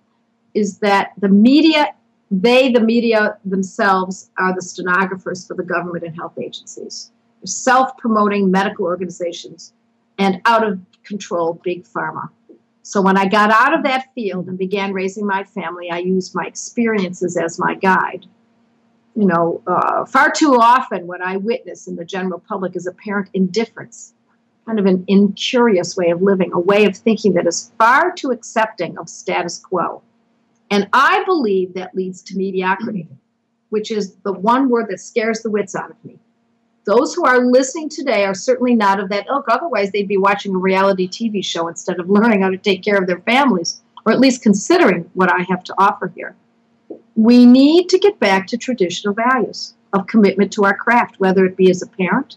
is 0.54 0.78
that 0.78 1.12
the 1.18 1.28
media, 1.28 1.94
they, 2.40 2.73
the 2.73 2.81
media 2.81 3.37
themselves, 3.45 4.31
are 4.38 4.55
the 4.55 4.62
stenographers 4.62 5.47
for 5.47 5.55
the 5.55 5.62
government 5.62 6.05
and 6.05 6.16
health 6.16 6.38
agencies. 6.38 7.11
Self-promoting 7.45 8.51
medical 8.51 8.87
organizations 8.87 9.73
and 10.18 10.40
out 10.47 10.66
of 10.66 10.81
control 11.05 11.61
big 11.62 11.85
pharma. 11.85 12.29
So 12.83 13.01
when 13.01 13.16
I 13.16 13.27
got 13.27 13.51
out 13.51 13.75
of 13.75 13.85
that 13.85 14.12
field 14.14 14.49
and 14.49 14.59
began 14.59 14.92
raising 14.92 15.27
my 15.27 15.45
family, 15.45 15.90
I 15.90 15.99
used 15.99 16.35
my 16.35 16.47
experiences 16.47 17.37
as 17.37 17.59
my 17.59 17.75
guide 17.75 18.27
you 19.14 19.27
know, 19.27 19.62
uh, 19.66 20.05
far 20.07 20.31
too 20.31 20.55
often 20.55 21.07
what 21.07 21.21
I 21.21 21.37
witness 21.37 21.87
in 21.87 21.97
the 21.97 22.05
general 22.05 22.42
public 22.49 22.77
is 22.77 22.87
apparent 22.87 23.29
indifference, 23.35 24.14
kind 24.66 24.79
of 24.79 24.87
an 24.87 25.05
incurious 25.07 25.97
way 25.97 26.11
of 26.11 26.23
living, 26.23 26.53
a 26.53 26.59
way 26.59 26.87
of 26.87 26.97
thinking 26.97 27.35
that 27.35 27.47
is 27.47 27.73
far 27.79 28.12
too 28.12 28.31
accepting 28.31 28.97
of 28.99 29.09
status 29.09 29.59
quo. 29.59 30.03
And 30.72 30.88
I 30.92 31.22
believe 31.24 31.74
that 31.74 31.94
leads 31.94 32.20
to 32.22 32.37
mediocrity, 32.37 33.06
which 33.70 33.92
is 33.92 34.16
the 34.24 34.32
one 34.32 34.68
word 34.68 34.87
that 34.88 34.98
scares 34.98 35.42
the 35.42 35.50
wits 35.50 35.76
out 35.76 35.90
of 35.90 36.04
me. 36.04 36.18
Those 36.85 37.14
who 37.14 37.24
are 37.24 37.46
listening 37.46 37.88
today 37.88 38.24
are 38.24 38.35
certainly 38.35 38.74
not 38.74 38.98
of 38.98 39.08
that 39.11 39.28
ilk. 39.28 39.44
Otherwise, 39.46 39.92
they'd 39.92 40.08
be 40.08 40.16
watching 40.16 40.52
a 40.52 40.58
reality 40.58 41.06
TV 41.06 41.44
show 41.44 41.68
instead 41.68 42.00
of 42.00 42.11
learning 42.11 42.42
how 42.42 42.50
to 42.50 42.58
take 42.58 42.82
care 42.82 42.96
of 42.96 43.06
their 43.06 43.20
families, 43.20 43.80
or 44.04 44.12
at 44.12 44.18
least 44.18 44.42
considering 44.42 45.08
what 45.14 45.30
I 45.30 45.42
have 45.48 45.62
to 45.64 45.74
offer 45.78 46.08
here 46.08 46.35
we 47.16 47.44
need 47.44 47.88
to 47.90 47.98
get 47.98 48.18
back 48.18 48.46
to 48.48 48.56
traditional 48.56 49.14
values 49.14 49.74
of 49.92 50.06
commitment 50.06 50.52
to 50.52 50.64
our 50.64 50.76
craft, 50.76 51.20
whether 51.20 51.44
it 51.44 51.56
be 51.56 51.70
as 51.70 51.82
a 51.82 51.87
parent, 51.87 52.37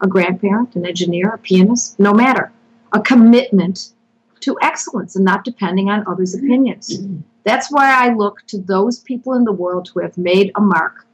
a 0.00 0.06
grandparent, 0.06 0.76
an 0.76 0.86
engineer, 0.86 1.30
a 1.30 1.38
pianist, 1.38 1.98
no 1.98 2.12
matter. 2.12 2.52
A 2.92 3.00
commitment 3.00 3.92
to 4.40 4.56
excellence 4.60 5.16
and 5.16 5.24
not 5.24 5.44
depending 5.44 5.88
on 5.88 6.06
others' 6.06 6.34
opinions. 6.34 6.98
That's 7.44 7.70
why 7.70 7.92
I 7.92 8.14
look 8.14 8.46
to 8.48 8.58
those 8.58 9.00
people 9.00 9.34
in 9.34 9.44
the 9.44 9.52
world 9.52 9.90
who 9.92 10.00
have 10.00 10.16
made 10.16 10.52
a 10.54 10.60
mark 10.60 11.06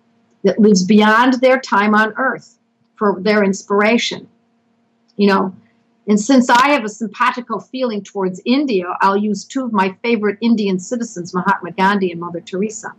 that 0.45 0.59
lives 0.59 0.85
beyond 0.85 1.35
their 1.35 1.61
time 1.61 1.95
on 1.95 2.13
earth 2.17 2.59
for 2.97 3.21
their 3.21 3.43
inspiration. 3.43 4.29
You 5.17 5.29
know, 5.29 5.55
and 6.07 6.21
since 6.21 6.49
I 6.49 6.69
have 6.69 6.85
a 6.85 6.89
simpatico 6.89 7.59
feeling 7.59 8.03
towards 8.03 8.41
India, 8.45 8.97
I'll 9.01 9.17
use 9.17 9.45
two 9.45 9.65
of 9.65 9.73
my 9.73 9.97
favorite 10.03 10.39
Indian 10.41 10.79
citizens, 10.79 11.35
Mahatma 11.35 11.73
Gandhi 11.73 12.13
and 12.13 12.21
Mother 12.21 12.41
Teresa. 12.41 12.95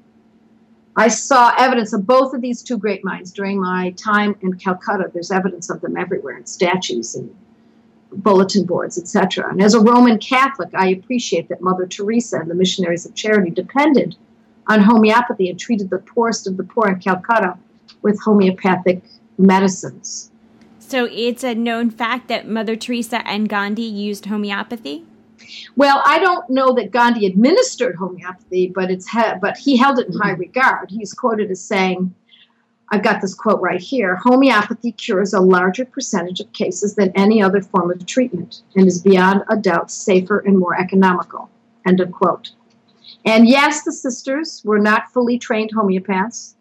I 0.96 1.08
saw 1.08 1.54
evidence 1.58 1.94
of 1.94 2.06
both 2.06 2.34
of 2.34 2.42
these 2.42 2.62
two 2.62 2.78
great 2.78 3.06
minds 3.06 3.32
during 3.32 3.60
my 3.60 3.92
time 3.92 4.36
in 4.42 4.54
Calcutta. 4.54 5.10
There's 5.13 5.32
evidence 5.32 5.70
of 5.70 5.82
them 5.82 5.98
everywhere 5.98 6.38
in 6.38 6.46
statues 6.46 7.15
and 7.15 7.34
bulletin 8.12 8.65
boards, 8.65 8.98
etc. 8.98 9.50
And 9.50 9.62
as 9.62 9.74
a 9.74 9.80
Roman 9.80 10.17
Catholic, 10.17 10.69
I 10.74 10.89
appreciate 10.89 11.50
that 11.50 11.62
Mother 11.62 11.86
Teresa 11.86 12.39
and 12.39 12.50
the 12.50 12.56
missionaries 12.56 13.06
of 13.06 13.15
charity 13.15 13.52
depended 13.52 14.15
on 14.67 14.82
homeopathy 14.82 15.50
and 15.50 15.60
treated 15.60 15.89
the 15.89 16.00
poorest 16.00 16.48
of 16.48 16.58
the 16.58 16.63
poor 16.63 16.89
in 16.89 17.00
Calcutta 17.00 17.58
with 18.02 18.22
homeopathic 18.22 19.02
medicines. 19.38 20.32
So 20.80 21.08
it's 21.12 21.43
a 21.43 21.54
known 21.54 21.89
fact 21.91 22.28
that 22.30 22.48
Mother 22.48 22.76
Teresa 22.76 23.26
and 23.28 23.48
Gandhi 23.48 23.84
used 23.84 24.26
homeopathy. 24.26 25.06
Well, 25.76 26.02
I 26.06 26.19
don't 26.19 26.50
know 26.50 26.74
that 26.74 26.91
Gandhi 26.91 27.26
administered 27.26 27.95
homeopathy, 27.95 28.72
but 28.74 28.91
it's 28.91 29.10
he- 29.10 29.39
but 29.41 29.58
he 29.58 29.78
held 29.78 30.00
it 30.00 30.08
in 30.08 30.13
high 30.13 30.32
regard. 30.32 30.89
He's 30.89 31.13
quoted 31.13 31.50
as 31.52 31.62
saying, 31.62 32.13
I've 32.91 33.04
got 33.04 33.21
this 33.21 33.36
quote 33.36 33.62
right 33.62 33.82
here 33.82 34.15
homeopathy 34.15 34.91
cures 34.93 35.34
a 35.34 35.39
larger 35.39 35.86
percentage 35.86 36.39
of 36.39 36.52
cases 36.54 36.95
than 36.95 37.12
any 37.15 37.41
other 37.41 37.62
form 37.62 37.91
of 37.91 38.06
treatment 38.06 38.62
and 38.75 38.88
is 38.88 39.02
beyond 39.02 39.43
a 39.49 39.58
doubt 39.58 39.91
safer 39.91 40.39
and 40.39 40.58
more 40.58 40.80
economical. 40.80 41.49
End 41.86 41.99
of 41.99 42.12
quote. 42.12 42.52
And 43.25 43.47
yes, 43.47 43.84
the 43.84 43.91
sisters 43.91 44.62
were 44.65 44.80
not 44.80 45.12
fully 45.12 45.38
trained 45.38 45.71
homeopaths 45.73 46.56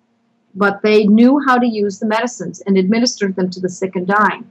but 0.59 0.83
they 0.83 1.07
knew 1.07 1.41
how 1.47 1.57
to 1.59 1.67
use 1.67 1.99
the 1.99 2.07
medicines 2.07 2.61
and 2.67 2.77
administered 2.77 3.37
them 3.37 3.49
to 3.51 3.61
the 3.61 3.69
sick 3.69 3.95
and 3.97 4.07
dying. 4.07 4.49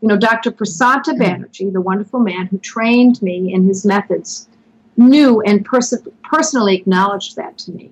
You 0.00 0.08
know, 0.08 0.16
Dr. 0.16 0.52
Prasanta 0.52 1.18
Banerjee, 1.18 1.72
the 1.72 1.80
wonderful 1.80 2.20
man 2.20 2.46
who 2.46 2.58
trained 2.58 3.20
me 3.20 3.52
in 3.52 3.66
his 3.66 3.84
methods, 3.84 4.48
knew 4.96 5.40
and 5.42 5.64
pers- 5.64 6.06
personally 6.22 6.76
acknowledged 6.76 7.34
that 7.36 7.58
to 7.58 7.72
me. 7.72 7.90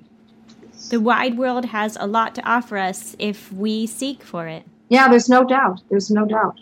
The 0.89 1.01
wide 1.01 1.37
world 1.37 1.65
has 1.67 1.97
a 1.99 2.07
lot 2.07 2.35
to 2.37 2.49
offer 2.49 2.77
us 2.77 3.17
if 3.19 3.53
we 3.53 3.87
seek 3.87 4.23
for 4.23 4.47
it. 4.47 4.65
Yeah, 4.89 5.09
there's 5.09 5.29
no 5.29 5.43
doubt. 5.43 5.83
There's 5.91 6.11
no 6.13 6.25
doubt. 6.25 6.61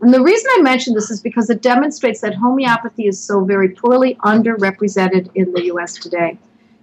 And 0.00 0.12
the 0.12 0.20
reason 0.20 0.50
I 0.56 0.62
mention 0.62 0.94
this 0.94 1.12
is 1.12 1.20
because 1.20 1.48
it 1.48 1.62
demonstrates 1.62 2.22
that 2.22 2.34
homeopathy 2.34 3.06
is 3.06 3.22
so 3.22 3.44
very 3.44 3.68
poorly 3.68 4.16
underrepresented 4.24 5.30
in 5.36 5.52
the 5.52 5.66
US 5.66 5.94
today, 5.94 6.38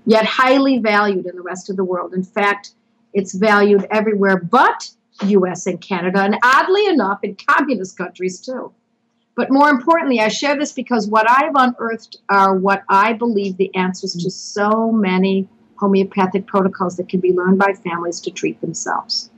yet 0.06 0.24
highly 0.24 0.78
valued 0.78 1.26
in 1.26 1.36
the 1.36 1.42
rest 1.42 1.70
of 1.70 1.76
the 1.76 1.84
world. 1.84 2.14
In 2.14 2.24
fact, 2.24 2.72
it's 3.14 3.34
valued 3.34 3.86
everywhere 3.92 4.38
but 4.38 4.90
US 5.26 5.68
and 5.68 5.82
Canada, 5.82 6.22
and 6.22 6.38
oddly 6.44 6.86
enough, 6.86 7.20
in 7.24 7.36
communist 7.36 7.98
countries 7.98 8.40
too. 8.40 8.72
But 9.36 9.52
more 9.52 9.70
importantly, 9.70 10.22
I 10.22 10.30
share 10.30 10.58
this 10.58 10.72
because 10.72 11.08
what 11.08 11.30
I've 11.30 11.56
unearthed 11.56 12.18
are 12.30 12.56
what 12.56 12.84
I 12.88 13.12
believe 13.12 13.58
the 13.58 13.74
answers 13.76 14.14
to 14.14 14.32
so 14.32 14.94
many 14.94 15.50
homeopathic 15.80 16.46
protocols 16.46 16.98
that 16.98 17.08
can 17.08 17.20
be 17.20 17.34
learned 17.34 17.58
by 17.58 17.74
families 17.74 18.20
to 18.22 18.32
treat 18.32 18.60
themselves. 18.62 19.30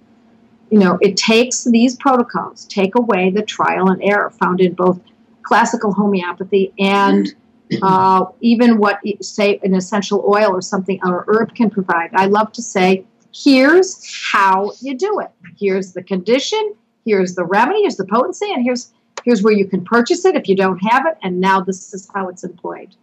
You 0.69 0.79
know, 0.79 0.97
it 1.01 1.17
takes 1.17 1.65
these 1.65 1.95
protocols, 1.95 2.65
take 2.65 2.95
away 2.95 3.29
the 3.29 3.43
trial 3.43 3.89
and 3.89 4.01
error 4.01 4.29
found 4.29 4.61
in 4.61 4.73
both 4.73 4.99
classical 5.43 5.93
homeopathy 5.93 6.73
and 6.79 7.27
uh, 7.81 8.25
even 8.39 8.77
what, 8.77 8.99
say, 9.21 9.59
an 9.63 9.75
essential 9.75 10.23
oil 10.27 10.51
or 10.51 10.61
something 10.61 10.99
or 11.03 11.25
herb 11.27 11.53
can 11.55 11.69
provide. 11.69 12.09
I 12.13 12.25
love 12.25 12.51
to 12.53 12.61
say 12.61 13.05
here's 13.33 14.01
how 14.31 14.71
you 14.81 14.95
do 14.95 15.19
it. 15.19 15.29
Here's 15.59 15.93
the 15.93 16.03
condition, 16.03 16.75
here's 17.05 17.35
the 17.35 17.43
remedy, 17.43 17.81
here's 17.81 17.97
the 17.97 18.05
potency, 18.05 18.51
and 18.51 18.63
here's 18.63 18.93
here's 19.23 19.43
where 19.43 19.53
you 19.53 19.67
can 19.67 19.85
purchase 19.85 20.25
it 20.25 20.35
if 20.35 20.47
you 20.47 20.55
don't 20.55 20.79
have 20.79 21.05
it, 21.05 21.17
and 21.21 21.39
now 21.39 21.61
this 21.61 21.93
is 21.93 22.09
how 22.13 22.27
it's 22.29 22.43
employed. 22.43 22.95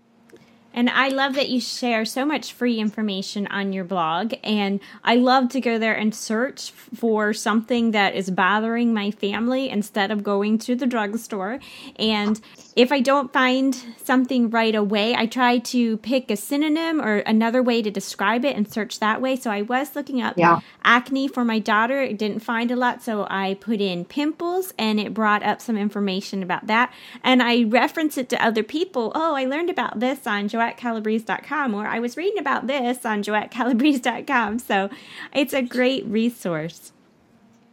And 0.78 0.88
I 0.88 1.08
love 1.08 1.34
that 1.34 1.48
you 1.48 1.60
share 1.60 2.04
so 2.04 2.24
much 2.24 2.52
free 2.52 2.78
information 2.78 3.48
on 3.48 3.72
your 3.72 3.82
blog. 3.82 4.34
And 4.44 4.78
I 5.02 5.16
love 5.16 5.48
to 5.48 5.60
go 5.60 5.76
there 5.76 5.96
and 5.96 6.14
search 6.14 6.70
for 6.70 7.32
something 7.32 7.90
that 7.90 8.14
is 8.14 8.30
bothering 8.30 8.94
my 8.94 9.10
family 9.10 9.70
instead 9.70 10.12
of 10.12 10.22
going 10.22 10.56
to 10.58 10.76
the 10.76 10.86
drugstore. 10.86 11.58
And 11.96 12.40
if 12.76 12.92
I 12.92 13.00
don't 13.00 13.32
find 13.32 13.76
something 14.04 14.50
right 14.50 14.76
away, 14.76 15.16
I 15.16 15.26
try 15.26 15.58
to 15.58 15.96
pick 15.96 16.30
a 16.30 16.36
synonym 16.36 17.00
or 17.00 17.16
another 17.26 17.60
way 17.60 17.82
to 17.82 17.90
describe 17.90 18.44
it 18.44 18.54
and 18.54 18.72
search 18.72 19.00
that 19.00 19.20
way. 19.20 19.34
So 19.34 19.50
I 19.50 19.62
was 19.62 19.96
looking 19.96 20.22
up 20.22 20.38
yeah. 20.38 20.60
acne 20.84 21.26
for 21.26 21.44
my 21.44 21.58
daughter. 21.58 22.00
It 22.00 22.18
didn't 22.18 22.38
find 22.38 22.70
a 22.70 22.76
lot. 22.76 23.02
So 23.02 23.26
I 23.28 23.54
put 23.54 23.80
in 23.80 24.04
pimples 24.04 24.72
and 24.78 25.00
it 25.00 25.12
brought 25.12 25.42
up 25.42 25.60
some 25.60 25.76
information 25.76 26.40
about 26.40 26.68
that. 26.68 26.94
And 27.24 27.42
I 27.42 27.64
reference 27.64 28.16
it 28.16 28.28
to 28.28 28.40
other 28.40 28.62
people. 28.62 29.10
Oh, 29.16 29.34
I 29.34 29.44
learned 29.44 29.70
about 29.70 29.98
this 29.98 30.24
on 30.24 30.48
JoetteCalabrese.com 30.76 31.74
or 31.74 31.86
I 31.86 31.98
was 31.98 32.16
reading 32.16 32.38
about 32.38 32.66
this 32.66 33.06
on 33.06 33.22
JoetteCalabrese.com. 33.22 34.58
So 34.58 34.90
it's 35.32 35.52
a 35.52 35.62
great 35.62 36.04
resource. 36.06 36.92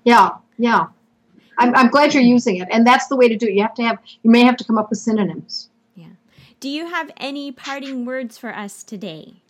Yeah, 0.03 0.31
yeah. 0.57 0.87
I'm, 1.57 1.75
I'm 1.75 1.89
glad 1.89 2.13
you're 2.13 2.23
using 2.23 2.57
it. 2.57 2.67
And 2.71 2.85
that's 2.85 3.07
the 3.07 3.15
way 3.15 3.27
to 3.27 3.35
do 3.35 3.47
it. 3.47 3.53
You 3.53 3.61
have 3.61 3.73
to 3.75 3.83
have, 3.83 3.97
you 4.23 4.31
may 4.31 4.43
have 4.43 4.57
to 4.57 4.63
come 4.63 4.77
up 4.77 4.89
with 4.89 4.99
synonyms. 4.99 5.69
Yeah. 5.95 6.07
Do 6.59 6.69
you 6.69 6.87
have 6.87 7.11
any 7.17 7.51
parting 7.51 8.05
words 8.05 8.37
for 8.37 8.53
us 8.53 8.83
today? 8.83 9.41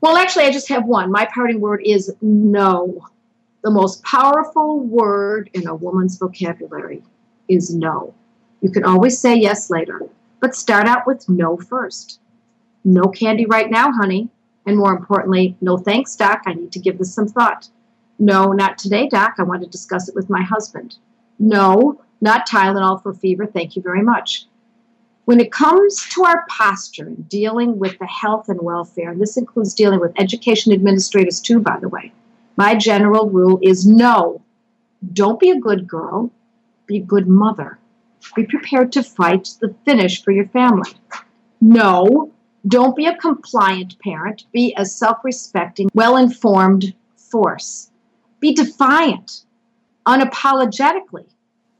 Well, 0.00 0.16
actually, 0.16 0.44
I 0.44 0.52
just 0.52 0.68
have 0.68 0.84
one. 0.84 1.10
My 1.10 1.26
parting 1.32 1.60
word 1.60 1.82
is 1.84 2.14
no. 2.20 3.06
The 3.62 3.70
most 3.70 4.02
powerful 4.04 4.80
word 4.80 5.50
in 5.54 5.66
a 5.66 5.74
woman's 5.74 6.18
vocabulary 6.18 7.02
is 7.48 7.74
no. 7.74 8.14
You 8.60 8.70
can 8.70 8.84
always 8.84 9.18
say 9.18 9.34
yes 9.36 9.70
later, 9.70 10.02
but 10.40 10.54
start 10.54 10.86
out 10.86 11.06
with 11.06 11.28
no 11.28 11.56
first. 11.56 12.20
No 12.84 13.04
candy 13.04 13.46
right 13.46 13.70
now, 13.70 13.90
honey. 13.92 14.28
And 14.66 14.76
more 14.76 14.94
importantly, 14.94 15.56
no 15.60 15.76
thanks, 15.78 16.16
Doc. 16.16 16.42
I 16.46 16.54
need 16.54 16.72
to 16.72 16.78
give 16.78 16.98
this 16.98 17.14
some 17.14 17.28
thought. 17.28 17.68
No, 18.18 18.52
not 18.52 18.78
today, 18.78 19.08
Doc. 19.08 19.34
I 19.38 19.42
want 19.42 19.62
to 19.62 19.68
discuss 19.68 20.08
it 20.08 20.14
with 20.14 20.30
my 20.30 20.42
husband. 20.42 20.96
No, 21.38 22.00
not 22.20 22.48
Tylenol 22.48 23.02
for 23.02 23.12
fever. 23.12 23.46
Thank 23.46 23.76
you 23.76 23.82
very 23.82 24.02
much. 24.02 24.46
When 25.26 25.40
it 25.40 25.52
comes 25.52 26.06
to 26.10 26.24
our 26.24 26.46
posture 26.48 27.06
and 27.06 27.28
dealing 27.28 27.78
with 27.78 27.98
the 27.98 28.06
health 28.06 28.48
and 28.48 28.60
welfare, 28.62 29.10
and 29.10 29.20
this 29.20 29.36
includes 29.36 29.74
dealing 29.74 30.00
with 30.00 30.18
education 30.20 30.72
administrators 30.72 31.40
too, 31.40 31.58
by 31.58 31.78
the 31.80 31.88
way, 31.88 32.12
my 32.56 32.74
general 32.74 33.28
rule 33.28 33.58
is 33.62 33.86
no. 33.86 34.40
Don't 35.12 35.40
be 35.40 35.50
a 35.50 35.60
good 35.60 35.86
girl, 35.86 36.30
be 36.86 36.98
a 36.98 37.02
good 37.02 37.28
mother. 37.28 37.78
Be 38.34 38.44
prepared 38.44 38.92
to 38.92 39.02
fight 39.02 39.48
the 39.60 39.74
finish 39.84 40.22
for 40.22 40.32
your 40.32 40.48
family. 40.48 40.90
No, 41.60 42.32
don't 42.66 42.96
be 42.96 43.06
a 43.06 43.16
compliant 43.16 43.98
parent, 44.00 44.44
be 44.52 44.74
a 44.76 44.84
self 44.84 45.18
respecting, 45.24 45.88
well 45.94 46.16
informed 46.16 46.94
force. 47.16 47.90
Be 48.40 48.52
defiant. 48.54 49.42
Unapologetically 50.06 51.26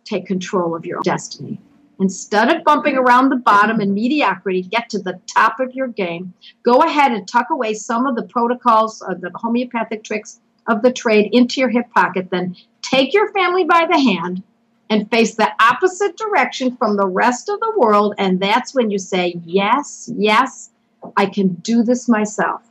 take 0.04 0.26
control 0.26 0.74
of 0.74 0.86
your 0.86 1.00
destiny. 1.02 1.60
Instead 1.98 2.54
of 2.54 2.62
bumping 2.64 2.96
around 2.96 3.30
the 3.30 3.36
bottom 3.36 3.80
in 3.80 3.94
mediocrity, 3.94 4.62
get 4.62 4.90
to 4.90 4.98
the 4.98 5.18
top 5.26 5.60
of 5.60 5.74
your 5.74 5.88
game. 5.88 6.34
Go 6.62 6.82
ahead 6.82 7.12
and 7.12 7.26
tuck 7.26 7.48
away 7.50 7.74
some 7.74 8.06
of 8.06 8.16
the 8.16 8.22
protocols, 8.22 9.00
of 9.02 9.20
the 9.20 9.30
homeopathic 9.34 10.04
tricks 10.04 10.40
of 10.66 10.82
the 10.82 10.92
trade 10.92 11.30
into 11.32 11.60
your 11.60 11.70
hip 11.70 11.86
pocket. 11.94 12.28
Then 12.30 12.56
take 12.82 13.14
your 13.14 13.32
family 13.32 13.64
by 13.64 13.86
the 13.90 13.98
hand 13.98 14.42
and 14.88 15.10
face 15.10 15.34
the 15.34 15.50
opposite 15.60 16.16
direction 16.16 16.76
from 16.76 16.96
the 16.96 17.06
rest 17.06 17.48
of 17.48 17.60
the 17.60 17.72
world. 17.76 18.14
And 18.18 18.40
that's 18.40 18.74
when 18.74 18.90
you 18.90 18.98
say, 18.98 19.34
Yes, 19.44 20.10
yes, 20.16 20.70
I 21.16 21.26
can 21.26 21.54
do 21.54 21.82
this 21.82 22.08
myself. 22.08 22.62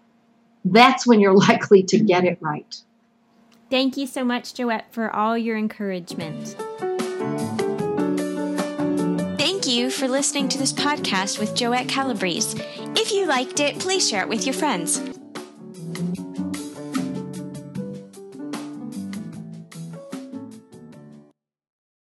That's 0.64 1.06
when 1.06 1.20
you're 1.20 1.38
likely 1.38 1.84
to 1.84 2.00
get 2.00 2.26
it 2.26 2.38
right. 2.42 2.76
Thank 3.70 3.98
you 3.98 4.08
so 4.08 4.24
much, 4.24 4.54
Joette, 4.54 4.92
for 4.92 5.14
all 5.14 5.38
your 5.38 5.58
encouragement. 5.58 6.56
Thank 9.38 9.68
you 9.68 9.90
for 9.90 10.08
listening 10.08 10.48
to 10.50 10.58
this 10.58 10.72
podcast 10.72 11.40
with 11.40 11.56
Joette 11.56 11.90
Calabrese. 11.90 12.60
If 12.96 13.12
you 13.12 13.26
liked 13.26 13.60
it, 13.60 13.80
please 13.80 14.08
share 14.08 14.22
it 14.22 14.30
with 14.30 14.46
your 14.46 14.54
friends. 14.54 15.02